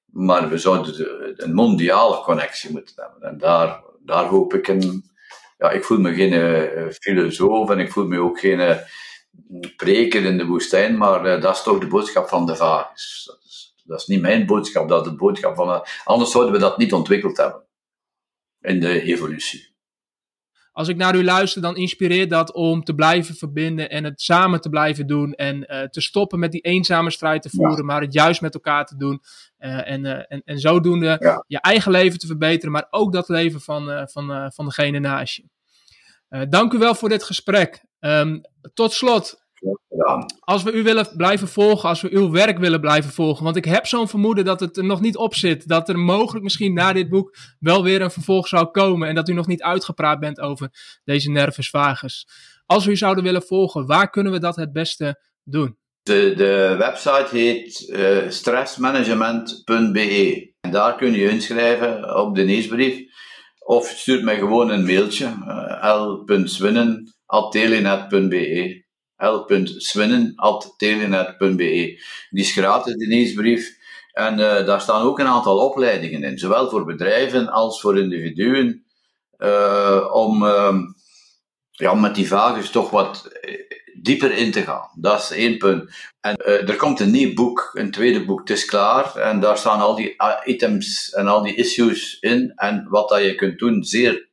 Maar 0.04 0.48
we 0.48 0.58
zouden 0.58 0.94
een 1.36 1.54
mondiale 1.54 2.22
connectie 2.22 2.70
moeten 2.70 2.94
hebben. 2.96 3.30
En 3.30 3.38
daar, 3.38 3.82
daar 4.04 4.24
hoop 4.24 4.54
ik 4.54 4.68
een, 4.68 5.08
ja, 5.58 5.70
ik 5.70 5.84
voel 5.84 5.98
me 5.98 6.14
geen 6.14 6.32
uh, 6.32 6.90
filosoof 6.90 7.70
en 7.70 7.78
ik 7.78 7.92
voel 7.92 8.06
me 8.06 8.18
ook 8.18 8.40
geen 8.40 8.58
uh, 8.58 8.76
preker 9.76 10.24
in 10.24 10.38
de 10.38 10.46
woestijn, 10.46 10.96
maar 10.96 11.40
dat 11.40 11.56
is 11.56 11.62
toch 11.62 11.78
de 11.78 11.86
boodschap 11.86 12.28
van 12.28 12.46
de 12.46 12.56
vagus. 12.56 13.24
Dat 13.26 13.38
is, 13.44 13.74
dat 13.84 14.00
is 14.00 14.06
niet 14.06 14.20
mijn 14.20 14.46
boodschap, 14.46 14.88
dat 14.88 15.04
is 15.04 15.10
de 15.10 15.16
boodschap 15.16 15.56
van. 15.56 15.86
anders 16.04 16.30
zouden 16.30 16.52
we 16.52 16.58
dat 16.58 16.78
niet 16.78 16.92
ontwikkeld 16.92 17.36
hebben 17.36 17.66
in 18.60 18.80
de 18.80 19.02
evolutie. 19.02 19.67
Als 20.78 20.88
ik 20.88 20.96
naar 20.96 21.14
u 21.14 21.24
luister, 21.24 21.62
dan 21.62 21.76
inspireert 21.76 22.30
dat 22.30 22.52
om 22.52 22.84
te 22.84 22.94
blijven 22.94 23.34
verbinden 23.34 23.90
en 23.90 24.04
het 24.04 24.20
samen 24.20 24.60
te 24.60 24.68
blijven 24.68 25.06
doen. 25.06 25.32
En 25.32 25.88
te 25.90 26.00
stoppen 26.00 26.38
met 26.38 26.52
die 26.52 26.60
eenzame 26.60 27.10
strijd 27.10 27.42
te 27.42 27.50
voeren, 27.50 27.84
maar 27.84 28.00
het 28.00 28.12
juist 28.12 28.40
met 28.40 28.54
elkaar 28.54 28.86
te 28.86 28.96
doen. 28.96 29.22
en, 29.58 30.28
en, 30.28 30.42
en 30.44 30.58
zodoende 30.58 31.16
ja. 31.20 31.44
je 31.46 31.60
eigen 31.60 31.92
leven 31.92 32.18
te 32.18 32.26
verbeteren, 32.26 32.72
maar 32.72 32.86
ook 32.90 33.12
dat 33.12 33.28
leven 33.28 33.60
van, 33.60 34.08
van, 34.08 34.52
van 34.52 34.64
degene 34.64 34.98
naast 34.98 35.36
je. 35.36 35.44
Uh, 36.30 36.42
dank 36.48 36.72
u 36.72 36.78
wel 36.78 36.94
voor 36.94 37.08
dit 37.08 37.22
gesprek. 37.22 37.84
Um, 38.00 38.40
tot 38.74 38.92
slot, 38.92 39.46
als 40.40 40.62
we 40.62 40.72
u 40.72 40.82
willen 40.82 41.08
blijven 41.16 41.48
volgen, 41.48 41.88
als 41.88 42.00
we 42.00 42.10
uw 42.10 42.30
werk 42.30 42.58
willen 42.58 42.80
blijven 42.80 43.10
volgen, 43.10 43.44
want 43.44 43.56
ik 43.56 43.64
heb 43.64 43.86
zo'n 43.86 44.08
vermoeden 44.08 44.44
dat 44.44 44.60
het 44.60 44.76
er 44.76 44.84
nog 44.84 45.00
niet 45.00 45.16
op 45.16 45.34
zit, 45.34 45.68
dat 45.68 45.88
er 45.88 45.98
mogelijk 45.98 46.44
misschien 46.44 46.74
na 46.74 46.92
dit 46.92 47.08
boek 47.08 47.36
wel 47.58 47.82
weer 47.82 48.02
een 48.02 48.10
vervolg 48.10 48.48
zou 48.48 48.66
komen 48.66 49.08
en 49.08 49.14
dat 49.14 49.28
u 49.28 49.32
nog 49.32 49.46
niet 49.46 49.62
uitgepraat 49.62 50.20
bent 50.20 50.40
over 50.40 50.68
deze 51.04 51.30
nervus 51.30 51.70
vagus. 51.70 52.28
Als 52.66 52.84
we 52.84 52.90
u 52.90 52.96
zouden 52.96 53.24
willen 53.24 53.42
volgen, 53.42 53.86
waar 53.86 54.10
kunnen 54.10 54.32
we 54.32 54.38
dat 54.38 54.56
het 54.56 54.72
beste 54.72 55.22
doen? 55.44 55.76
De, 56.02 56.32
de 56.36 56.74
website 56.78 57.28
heet 57.30 57.88
uh, 57.88 58.18
stressmanagement.be 58.28 60.52
en 60.60 60.70
daar 60.70 60.96
kun 60.96 61.12
je 61.12 61.30
inschrijven 61.30 62.16
op 62.16 62.34
de 62.34 62.42
nieuwsbrief. 62.42 63.06
Of 63.58 63.86
stuurt 63.86 64.24
mij 64.24 64.38
gewoon 64.38 64.70
een 64.70 64.84
mailtje, 64.84 65.24
uh, 65.24 66.24
l.swinnen.telenet.be 66.26 68.86
l.swinnen.telenet.be 69.18 72.00
Die 72.30 72.44
is 72.44 72.52
gratis, 72.52 72.94
de 72.94 73.06
nieuwsbrief. 73.06 73.76
En 74.12 74.38
uh, 74.38 74.66
daar 74.66 74.80
staan 74.80 75.02
ook 75.02 75.18
een 75.18 75.26
aantal 75.26 75.58
opleidingen 75.58 76.22
in, 76.22 76.38
zowel 76.38 76.70
voor 76.70 76.84
bedrijven 76.84 77.48
als 77.48 77.80
voor 77.80 77.98
individuen, 77.98 78.84
uh, 79.38 80.08
om 80.12 80.42
uh, 80.42 80.76
ja, 81.70 81.94
met 81.94 82.14
die 82.14 82.26
vagus 82.26 82.70
toch 82.70 82.90
wat 82.90 83.30
dieper 84.02 84.32
in 84.32 84.50
te 84.50 84.62
gaan. 84.62 84.88
Dat 84.94 85.20
is 85.20 85.30
één 85.30 85.58
punt. 85.58 85.90
En 86.20 86.36
er 86.36 86.76
komt 86.76 87.00
een 87.00 87.10
nieuw 87.10 87.34
boek, 87.34 87.70
een 87.72 87.90
tweede 87.90 88.24
boek, 88.24 88.40
het 88.40 88.50
is 88.50 88.64
klaar. 88.64 89.16
En 89.16 89.40
daar 89.40 89.58
staan 89.58 89.80
al 89.80 89.94
die 89.94 90.16
items 90.44 91.10
en 91.10 91.26
al 91.26 91.42
die 91.42 91.54
issues 91.54 92.18
in. 92.20 92.52
En 92.56 92.86
wat 92.88 93.08
dat 93.08 93.22
je 93.22 93.34
kunt 93.34 93.58
doen, 93.58 93.84
zeer 93.84 94.28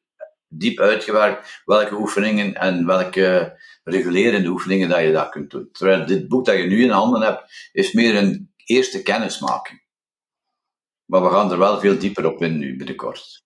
diep 0.47 0.79
uitgewerkt. 0.79 1.61
Welke 1.65 1.95
oefeningen 1.95 2.55
en 2.55 2.85
welke 2.85 3.57
regulerende 3.85 4.49
oefeningen 4.49 4.89
dat 4.89 5.01
je 5.01 5.11
dat 5.11 5.29
kunt 5.29 5.51
doen. 5.51 5.69
Terwijl 5.71 6.05
dit 6.05 6.27
boek 6.27 6.45
dat 6.45 6.57
je 6.57 6.63
nu 6.63 6.83
in 6.83 6.89
handen 6.89 7.21
hebt, 7.21 7.69
is 7.71 7.91
meer 7.91 8.15
een 8.15 8.53
eerste 8.65 9.03
kennismaking. 9.03 9.83
Maar 11.05 11.23
we 11.23 11.29
gaan 11.29 11.51
er 11.51 11.57
wel 11.57 11.79
veel 11.79 11.97
dieper 11.99 12.31
op 12.31 12.41
in 12.41 12.57
nu 12.57 12.77
binnenkort. 12.77 13.43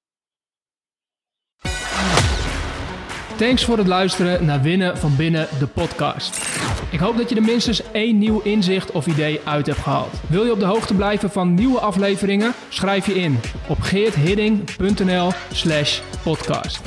Thanks 3.38 3.66
voor 3.66 3.78
het 3.78 3.88
luisteren 3.88 4.46
naar 4.46 4.62
Winnen 4.62 4.98
van 4.98 5.16
Binnen, 5.16 5.48
de 5.60 5.68
podcast. 5.68 6.38
Ik 6.92 7.00
hoop 7.00 7.18
dat 7.18 7.30
je 7.30 7.36
er 7.36 7.42
minstens 7.42 7.92
één 7.92 8.18
nieuw 8.18 8.42
inzicht 8.42 8.92
of 8.92 9.08
idee 9.08 9.40
uit 9.44 9.66
hebt 9.66 9.80
gehaald. 9.80 10.14
Wil 10.30 10.46
je 10.46 10.52
op 10.52 10.60
de 10.60 10.66
hoogte 10.66 10.96
blijven 10.96 11.30
van 11.30 11.54
nieuwe 11.54 11.80
afleveringen? 11.80 12.54
Schrijf 12.70 13.06
je 13.06 13.14
in 13.14 13.40
op 13.68 13.80
geerthidding.nl 13.80 15.32
slash 15.52 16.02
podcast. 16.24 16.82